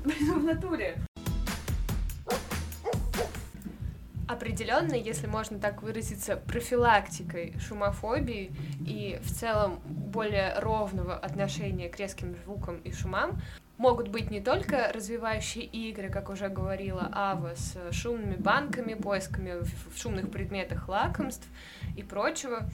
Блин, 0.03 0.33
в 0.39 0.43
натуре. 0.43 0.97
определенно, 4.27 4.93
если 4.93 5.25
можно 5.25 5.57
так 5.57 5.81
выразиться, 5.81 6.35
профилактикой 6.35 7.55
шумофобии 7.59 8.51
и 8.85 9.19
в 9.23 9.31
целом 9.31 9.79
более 9.85 10.59
ровного 10.59 11.15
отношения 11.15 11.89
к 11.89 11.97
резким 11.97 12.35
звукам 12.43 12.77
и 12.79 12.91
шумам 12.91 13.41
могут 13.77 14.09
быть 14.09 14.29
не 14.31 14.41
только 14.41 14.91
развивающие 14.93 15.63
игры, 15.63 16.09
как 16.09 16.29
уже 16.29 16.49
говорила 16.49 17.09
Ава, 17.13 17.55
с 17.55 17.77
шумными 17.91 18.35
банками, 18.35 18.95
поисками 18.95 19.61
в 19.61 19.97
шумных 19.97 20.29
предметах 20.29 20.89
лакомств 20.89 21.47
и 21.95 22.03
прочего. 22.03 22.69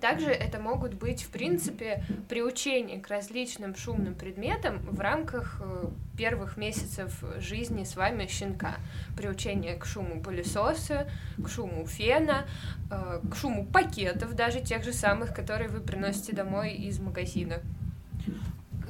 Также 0.00 0.30
это 0.30 0.58
могут 0.58 0.94
быть, 0.94 1.22
в 1.22 1.30
принципе, 1.30 2.04
приучения 2.28 3.00
к 3.00 3.08
различным 3.08 3.74
шумным 3.74 4.14
предметам 4.14 4.78
в 4.78 5.00
рамках 5.00 5.60
э, 5.60 5.88
первых 6.16 6.56
месяцев 6.56 7.22
жизни 7.38 7.84
с 7.84 7.96
вами 7.96 8.26
щенка. 8.26 8.76
Приучение 9.16 9.76
к 9.76 9.84
шуму 9.84 10.20
пылесоса, 10.22 11.08
к 11.42 11.48
шуму 11.48 11.86
фена, 11.86 12.46
э, 12.90 13.20
к 13.30 13.36
шуму 13.36 13.66
пакетов, 13.66 14.34
даже 14.34 14.60
тех 14.60 14.84
же 14.84 14.92
самых, 14.92 15.34
которые 15.34 15.68
вы 15.68 15.80
приносите 15.80 16.32
домой 16.34 16.72
из 16.72 16.98
магазина. 16.98 17.60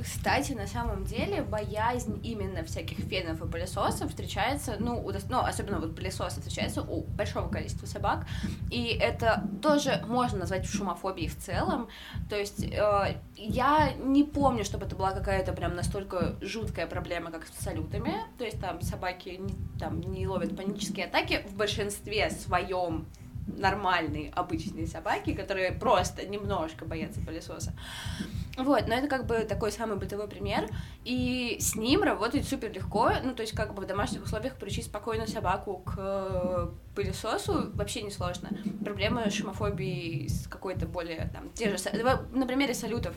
Кстати, 0.07 0.53
на 0.53 0.69
самом 0.69 1.05
деле, 1.05 1.43
боязнь 1.43 2.21
именно 2.23 2.63
всяких 2.63 2.99
фенов 2.99 3.43
и 3.43 3.49
пылесосов 3.49 4.11
встречается, 4.11 4.77
ну, 4.79 5.05
у, 5.05 5.11
ну, 5.29 5.39
особенно 5.41 5.81
вот 5.81 5.97
пылесосы 5.97 6.41
встречается 6.41 6.83
у 6.83 7.03
большого 7.03 7.49
количества 7.49 7.87
собак, 7.87 8.25
и 8.71 8.97
это 9.01 9.43
тоже 9.61 10.05
можно 10.07 10.39
назвать 10.39 10.65
шумофобией 10.65 11.29
в 11.29 11.37
целом, 11.37 11.89
то 12.31 12.37
есть 12.37 12.63
э, 12.63 13.17
я 13.37 13.95
не 13.95 14.23
помню, 14.23 14.65
чтобы 14.65 14.87
это 14.87 14.95
была 14.95 15.11
какая-то 15.11 15.53
прям 15.53 15.75
настолько 15.75 16.37
жуткая 16.41 16.87
проблема, 16.87 17.33
как 17.33 17.45
с 17.45 17.65
салютами, 17.65 18.15
то 18.39 18.45
есть 18.45 18.61
там 18.61 18.83
собаки 18.83 19.31
не, 19.31 19.55
там, 19.81 20.01
не 20.01 20.29
ловят 20.29 20.57
панические 20.57 21.07
атаки. 21.07 21.45
В 21.51 21.57
большинстве 21.57 22.31
своем 22.31 23.07
нормальные, 23.47 24.31
обычные 24.31 24.87
собаки, 24.87 25.35
которые 25.35 25.73
просто 25.73 26.27
немножко 26.27 26.85
боятся 26.85 27.21
пылесоса. 27.21 27.73
Вот, 28.57 28.87
но 28.87 28.95
это 28.95 29.07
как 29.07 29.27
бы 29.27 29.41
такой 29.41 29.71
самый 29.71 29.99
бытовой 29.99 30.29
пример, 30.29 30.69
и 31.05 31.59
с 31.61 31.77
ним 31.77 32.03
работать 32.03 32.49
супер 32.49 32.73
легко, 32.73 33.13
ну, 33.23 33.35
то 33.35 33.43
есть 33.43 33.55
как 33.55 33.75
бы 33.75 33.83
в 33.83 33.87
домашних 33.87 34.25
условиях 34.25 34.57
приучить 34.57 34.87
спокойную 34.87 35.29
собаку 35.29 35.79
к 35.79 35.95
э, 35.99 36.69
пылесосу 36.95 37.71
вообще 37.75 38.03
не 38.03 38.11
сложно. 38.11 38.51
Проблема 38.83 39.29
шумофобии 39.31 40.29
с 40.29 40.47
какой-то 40.49 40.87
более, 40.87 41.31
там, 41.35 41.51
те 41.51 41.77
же, 41.77 41.77
на 42.33 42.47
примере 42.47 42.73
салютов, 42.73 43.15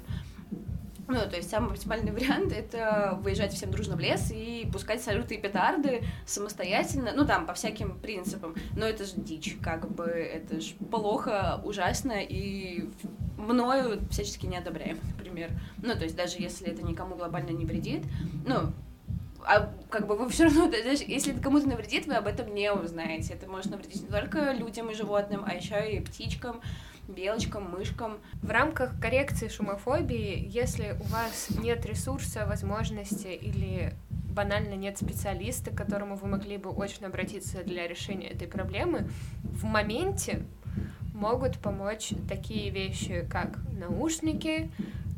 ну, 1.09 1.17
то 1.27 1.37
есть 1.37 1.49
самый 1.49 1.71
оптимальный 1.71 2.11
вариант— 2.13 2.53
это 2.53 3.17
выезжать 3.21 3.53
всем 3.53 3.71
дружно 3.71 3.95
в 3.95 3.99
лес 3.99 4.31
и 4.31 4.69
пускать 4.71 5.01
салюты 5.01 5.35
и 5.35 5.41
петарды 5.41 6.03
самостоятельно, 6.25 7.11
ну, 7.15 7.25
там, 7.25 7.47
по 7.47 7.53
всяким 7.53 7.97
принципам. 7.99 8.55
Но 8.77 8.85
это 8.85 9.05
же 9.05 9.13
дичь, 9.15 9.57
как 9.61 9.89
бы, 9.89 10.05
это 10.05 10.61
же 10.61 10.75
плохо, 10.75 11.59
ужасно, 11.63 12.13
и 12.21 12.87
мною 13.37 13.99
всячески 14.11 14.45
не 14.45 14.57
одобряем. 14.57 14.99
Ну, 15.77 15.95
то 15.95 16.03
есть 16.03 16.15
даже 16.15 16.37
если 16.39 16.67
это 16.67 16.83
никому 16.83 17.15
глобально 17.15 17.51
не 17.51 17.65
вредит, 17.65 18.03
ну, 18.45 18.73
а 19.45 19.73
как 19.89 20.07
бы 20.07 20.15
вы 20.15 20.29
все 20.29 20.45
равно, 20.45 20.69
даже 20.69 21.03
если 21.05 21.33
это 21.33 21.41
кому-то 21.41 21.67
навредит, 21.67 22.07
вы 22.07 22.15
об 22.15 22.27
этом 22.27 22.53
не 22.53 22.71
узнаете. 22.71 23.33
Это 23.33 23.47
может 23.47 23.71
навредить 23.71 24.03
не 24.03 24.09
только 24.09 24.51
людям 24.51 24.89
и 24.91 24.93
животным, 24.93 25.43
а 25.45 25.53
еще 25.53 25.91
и 25.91 25.99
птичкам, 26.01 26.61
белочкам, 27.07 27.71
мышкам. 27.71 28.19
В 28.41 28.49
рамках 28.49 28.99
коррекции 28.99 29.47
шумофобии, 29.47 30.47
если 30.51 30.95
у 30.99 31.03
вас 31.05 31.49
нет 31.57 31.85
ресурса, 31.85 32.45
возможности 32.45 33.27
или 33.27 33.93
банально 34.39 34.75
нет 34.75 34.97
специалиста, 34.97 35.71
к 35.71 35.75
которому 35.75 36.15
вы 36.15 36.27
могли 36.27 36.57
бы 36.57 36.69
очень 36.69 37.05
обратиться 37.05 37.63
для 37.63 37.87
решения 37.87 38.27
этой 38.27 38.47
проблемы, 38.47 39.09
в 39.43 39.63
моменте 39.63 40.43
могут 41.13 41.57
помочь 41.59 42.13
такие 42.29 42.69
вещи, 42.69 43.27
как 43.29 43.57
наушники, 43.77 44.71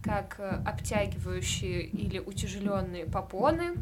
как 0.04 0.40
обтягивающие 0.66 1.82
или 1.82 2.20
утяжеленные 2.20 3.06
попоны. 3.06 3.76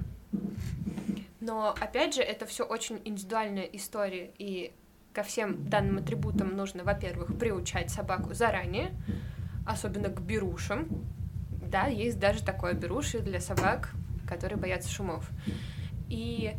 Но 1.39 1.75
опять 1.79 2.15
же, 2.15 2.21
это 2.21 2.45
все 2.45 2.65
очень 2.65 3.01
индивидуальная 3.05 3.63
история, 3.63 4.31
и 4.37 4.73
ко 5.13 5.23
всем 5.23 5.69
данным 5.69 5.97
атрибутам 5.97 6.55
нужно, 6.55 6.83
во-первых, 6.83 7.37
приучать 7.37 7.89
собаку 7.89 8.33
заранее, 8.33 8.91
особенно 9.65 10.09
к 10.09 10.21
берушам. 10.21 10.87
Да, 11.71 11.87
есть 11.87 12.19
даже 12.19 12.43
такое 12.43 12.73
беруши 12.73 13.19
для 13.19 13.39
собак, 13.39 13.91
которые 14.27 14.57
боятся 14.59 14.89
шумов. 14.89 15.29
И 16.09 16.55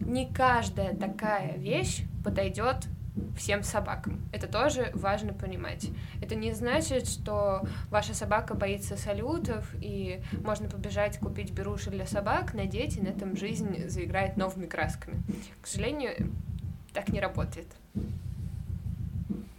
не 0.00 0.32
каждая 0.32 0.96
такая 0.96 1.56
вещь 1.56 2.02
подойдет 2.24 2.86
всем 3.36 3.62
собакам. 3.62 4.20
Это 4.32 4.46
тоже 4.46 4.90
важно 4.94 5.32
понимать. 5.32 5.88
Это 6.20 6.34
не 6.34 6.52
значит, 6.52 7.08
что 7.08 7.62
ваша 7.90 8.14
собака 8.14 8.54
боится 8.54 8.96
салютов, 8.96 9.66
и 9.80 10.22
можно 10.42 10.68
побежать 10.68 11.18
купить 11.18 11.52
беруши 11.52 11.90
для 11.90 12.06
собак, 12.06 12.54
надеть, 12.54 12.96
и 12.96 13.00
на 13.00 13.08
этом 13.08 13.36
жизнь 13.36 13.88
заиграет 13.88 14.36
новыми 14.36 14.66
красками. 14.66 15.22
К 15.60 15.66
сожалению, 15.66 16.32
так 16.92 17.08
не 17.08 17.20
работает. 17.20 17.68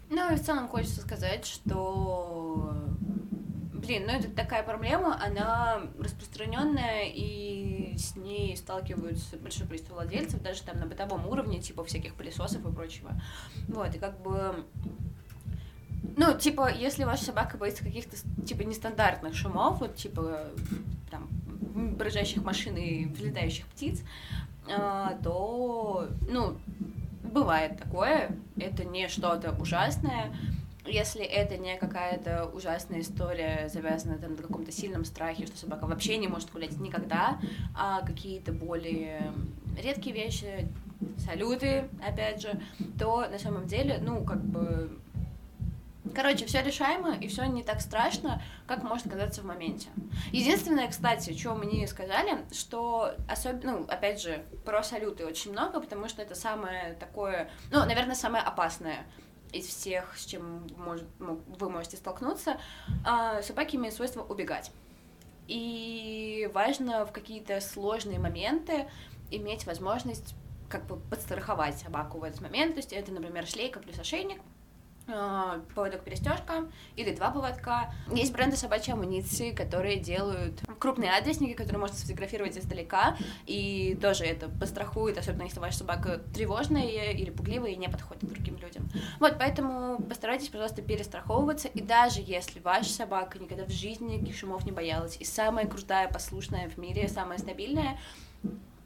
Ну 0.09 0.33
и 0.33 0.35
в 0.35 0.41
целом 0.41 0.67
хочется 0.67 1.01
сказать, 1.01 1.45
что 1.45 2.75
блин, 3.81 4.03
ну 4.05 4.13
это 4.13 4.29
такая 4.29 4.63
проблема, 4.63 5.19
она 5.23 5.81
распространенная, 5.99 7.05
и 7.05 7.80
с 7.97 8.15
ней 8.15 8.55
сталкиваются 8.57 9.37
большое 9.37 9.67
количество 9.67 9.95
владельцев, 9.95 10.41
даже 10.41 10.63
там 10.63 10.79
на 10.79 10.85
бытовом 10.85 11.27
уровне, 11.27 11.61
типа 11.61 11.83
всяких 11.83 12.15
пылесосов 12.15 12.65
и 12.65 12.73
прочего. 12.73 13.11
Вот, 13.67 13.95
и 13.95 13.99
как 13.99 14.21
бы 14.21 14.65
ну, 16.17 16.37
типа, 16.37 16.71
если 16.73 17.03
ваша 17.03 17.25
собака 17.25 17.57
боится 17.57 17.83
каких-то, 17.83 18.17
типа, 18.43 18.63
нестандартных 18.63 19.35
шумов, 19.35 19.79
вот, 19.79 19.95
типа, 19.95 20.47
там, 21.09 21.29
брожащих 21.95 22.43
машин 22.43 22.75
и 22.75 23.05
взлетающих 23.05 23.65
птиц, 23.67 24.01
а, 24.67 25.17
то, 25.23 26.07
ну, 26.27 26.57
бывает 27.23 27.77
такое, 27.77 28.35
это 28.57 28.83
не 28.83 29.07
что-то 29.07 29.51
ужасное, 29.59 30.35
если 30.91 31.23
это 31.23 31.57
не 31.57 31.77
какая-то 31.77 32.45
ужасная 32.53 33.01
история, 33.01 33.69
завязанная 33.71 34.17
там 34.17 34.35
на 34.35 34.43
каком-то 34.43 34.71
сильном 34.71 35.05
страхе, 35.05 35.47
что 35.47 35.57
собака 35.57 35.85
вообще 35.85 36.17
не 36.17 36.27
может 36.27 36.51
гулять 36.51 36.77
никогда, 36.79 37.39
а 37.75 38.01
какие-то 38.01 38.51
более 38.51 39.33
редкие 39.81 40.15
вещи, 40.15 40.67
салюты, 41.17 41.89
опять 42.05 42.41
же, 42.41 42.61
то 42.99 43.27
на 43.27 43.39
самом 43.39 43.67
деле, 43.67 43.99
ну, 44.01 44.23
как 44.23 44.43
бы 44.43 44.89
Короче, 46.13 46.45
все 46.45 46.61
решаемо, 46.61 47.15
и 47.15 47.27
все 47.27 47.45
не 47.45 47.63
так 47.63 47.79
страшно, 47.79 48.41
как 48.67 48.83
может 48.83 49.09
казаться 49.09 49.41
в 49.41 49.45
моменте. 49.45 49.87
Единственное, 50.31 50.89
кстати, 50.89 51.37
что 51.37 51.55
мне 51.55 51.87
сказали, 51.87 52.39
что 52.51 53.13
особенно, 53.29 53.79
ну, 53.79 53.85
опять 53.87 54.21
же, 54.21 54.43
про 54.65 54.83
салюты 54.83 55.25
очень 55.25 55.51
много, 55.51 55.79
потому 55.79 56.09
что 56.09 56.21
это 56.21 56.35
самое 56.35 56.95
такое, 56.99 57.49
ну, 57.71 57.85
наверное, 57.85 58.15
самое 58.15 58.43
опасное 58.43 59.05
из 59.51 59.65
всех, 59.65 60.17
с 60.17 60.25
чем 60.25 60.67
может, 60.77 61.05
вы 61.19 61.69
можете 61.69 61.97
столкнуться, 61.97 62.57
а, 63.05 63.41
собаки 63.41 63.75
имеют 63.75 63.95
свойство 63.95 64.21
убегать. 64.23 64.71
И 65.47 66.49
важно 66.53 67.05
в 67.05 67.11
какие-то 67.11 67.59
сложные 67.59 68.19
моменты 68.19 68.87
иметь 69.31 69.65
возможность 69.65 70.35
как 70.69 70.85
бы 70.85 70.97
подстраховать 70.97 71.77
собаку 71.77 72.19
в 72.19 72.23
этот 72.23 72.41
момент. 72.41 72.75
То 72.75 72.79
есть 72.79 72.93
это, 72.93 73.11
например, 73.11 73.45
шлейка 73.45 73.79
плюс 73.79 73.99
ошейник, 73.99 74.41
а, 75.07 75.59
поводок 75.75 76.03
перестежка 76.03 76.69
или 76.95 77.13
два 77.13 77.31
поводка. 77.31 77.93
Есть 78.13 78.31
бренды 78.31 78.55
собачьей 78.55 78.93
амуниции, 78.93 79.51
которые 79.51 79.97
делают 79.97 80.61
крупные 80.81 81.11
адресники, 81.11 81.53
которые 81.53 81.79
можно 81.79 81.95
сфотографировать 81.95 82.57
издалека, 82.57 83.15
и 83.45 83.97
тоже 84.01 84.25
это 84.25 84.49
пострахует, 84.49 85.17
особенно 85.17 85.43
если 85.43 85.59
ваша 85.59 85.77
собака 85.77 86.21
тревожная 86.33 87.11
или 87.11 87.29
пугливая 87.29 87.69
и 87.71 87.75
не 87.75 87.87
подходит 87.87 88.27
другим 88.27 88.57
людям. 88.57 88.89
Вот, 89.19 89.35
поэтому 89.37 90.01
постарайтесь, 90.01 90.49
пожалуйста, 90.49 90.81
перестраховываться, 90.81 91.67
и 91.67 91.81
даже 91.81 92.21
если 92.25 92.59
ваша 92.59 92.89
собака 92.89 93.37
никогда 93.37 93.65
в 93.65 93.71
жизни 93.71 94.31
шумов 94.33 94.65
не 94.65 94.71
боялась, 94.71 95.17
и 95.19 95.23
самая 95.23 95.67
крутая, 95.67 96.11
послушная 96.11 96.67
в 96.67 96.77
мире, 96.77 97.07
самая 97.07 97.37
стабильная, 97.37 97.99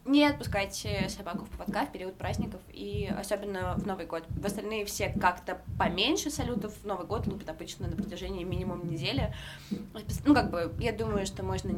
не 0.06 0.24
отпускайте 0.26 1.10
собаку 1.10 1.46
в 1.46 1.50
поводка 1.50 1.86
в 1.86 1.92
период 1.92 2.16
праздников, 2.16 2.62
и 2.72 3.12
особенно 3.18 3.76
в 3.76 3.86
Новый 3.88 4.06
год. 4.06 4.24
В 4.30 4.46
остальные 4.46 4.86
все 4.86 5.10
как-то 5.10 5.62
поменьше 5.80 6.30
салютов. 6.30 6.74
В 6.78 6.86
Новый 6.86 7.08
год 7.08 7.26
лупят 7.28 7.50
обычно 7.50 7.88
на 7.88 7.96
протяжении 7.96 8.44
минимум 8.44 8.88
недели. 8.88 9.34
Ну, 10.24 10.34
как 10.36 10.52
бы, 10.52 10.74
я 10.80 10.94
думаю, 10.94 11.26
что 11.26 11.44
можно 11.44 11.72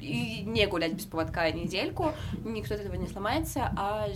и 0.00 0.42
не 0.42 0.66
гулять 0.66 0.94
без 0.94 1.04
поводка 1.04 1.50
недельку, 1.50 2.12
никто 2.44 2.74
от 2.74 2.80
этого 2.80 2.94
не 2.94 3.06
сломается, 3.06 3.72
а 3.76 4.08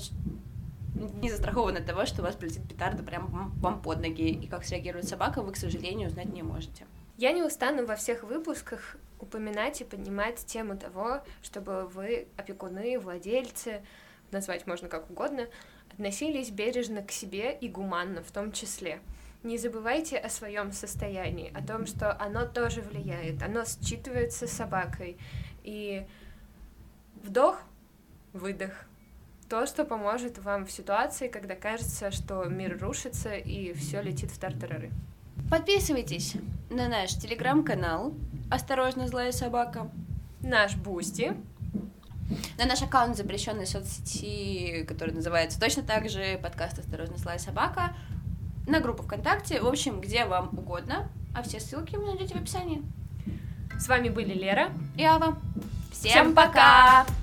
не 0.94 1.30
застрахован 1.30 1.76
от 1.76 1.86
того, 1.86 2.06
что 2.06 2.22
у 2.22 2.24
вас 2.24 2.34
полетит 2.34 2.66
петарда 2.68 3.02
прямо 3.02 3.52
вам 3.56 3.80
под 3.80 4.00
ноги, 4.00 4.30
и 4.30 4.46
как 4.46 4.64
среагирует 4.64 5.08
собака, 5.08 5.42
вы, 5.42 5.52
к 5.52 5.56
сожалению, 5.56 6.08
узнать 6.08 6.32
не 6.32 6.42
можете. 6.42 6.86
Я 7.20 7.32
не 7.32 7.42
устану 7.42 7.84
во 7.84 7.96
всех 7.96 8.22
выпусках 8.22 8.96
упоминать 9.18 9.82
и 9.82 9.84
поднимать 9.84 10.38
тему 10.46 10.78
того, 10.78 11.22
чтобы 11.42 11.86
вы, 11.86 12.28
опекуны, 12.38 12.98
владельцы, 12.98 13.82
назвать 14.30 14.66
можно 14.66 14.88
как 14.88 15.10
угодно, 15.10 15.46
относились 15.92 16.48
бережно 16.48 17.02
к 17.02 17.10
себе 17.10 17.54
и 17.54 17.68
гуманно 17.68 18.22
в 18.22 18.30
том 18.30 18.52
числе. 18.52 19.00
Не 19.42 19.58
забывайте 19.58 20.16
о 20.16 20.30
своем 20.30 20.72
состоянии, 20.72 21.52
о 21.54 21.62
том, 21.62 21.84
что 21.84 22.18
оно 22.18 22.46
тоже 22.46 22.80
влияет, 22.80 23.42
оно 23.42 23.64
считывается 23.64 24.46
собакой. 24.46 25.18
И 25.62 26.06
вдох, 27.22 27.60
выдох. 28.32 28.72
То, 29.50 29.66
что 29.66 29.84
поможет 29.84 30.38
вам 30.38 30.64
в 30.64 30.72
ситуации, 30.72 31.28
когда 31.28 31.54
кажется, 31.54 32.12
что 32.12 32.44
мир 32.44 32.78
рушится 32.80 33.34
и 33.34 33.74
все 33.74 34.00
летит 34.00 34.30
в 34.30 34.38
тартарары. 34.38 34.90
Подписывайтесь 35.50 36.34
на 36.70 36.86
наш 36.86 37.10
телеграм-канал 37.16 38.14
«Осторожно, 38.52 39.08
злая 39.08 39.32
собака», 39.32 39.90
наш 40.42 40.76
Бусти, 40.76 41.36
на 42.56 42.66
наш 42.66 42.80
аккаунт 42.82 43.16
запрещенной 43.16 43.66
соцсети, 43.66 44.84
который 44.86 45.12
называется 45.12 45.58
точно 45.58 45.82
так 45.82 46.08
же 46.08 46.38
подкаст 46.40 46.78
«Осторожно, 46.78 47.16
злая 47.16 47.38
собака», 47.38 47.96
на 48.68 48.78
группу 48.78 49.02
ВКонтакте, 49.02 49.60
в 49.60 49.66
общем, 49.66 50.00
где 50.00 50.24
вам 50.24 50.50
угодно, 50.52 51.08
а 51.34 51.42
все 51.42 51.58
ссылки 51.58 51.96
вы 51.96 52.06
найдете 52.06 52.34
в 52.34 52.40
описании. 52.40 52.84
С 53.76 53.88
вами 53.88 54.08
были 54.08 54.32
Лера 54.32 54.70
и 54.96 55.02
Ава. 55.02 55.36
Всем, 55.90 56.10
Всем 56.10 56.34
пока! 56.34 57.06
пока! 57.06 57.19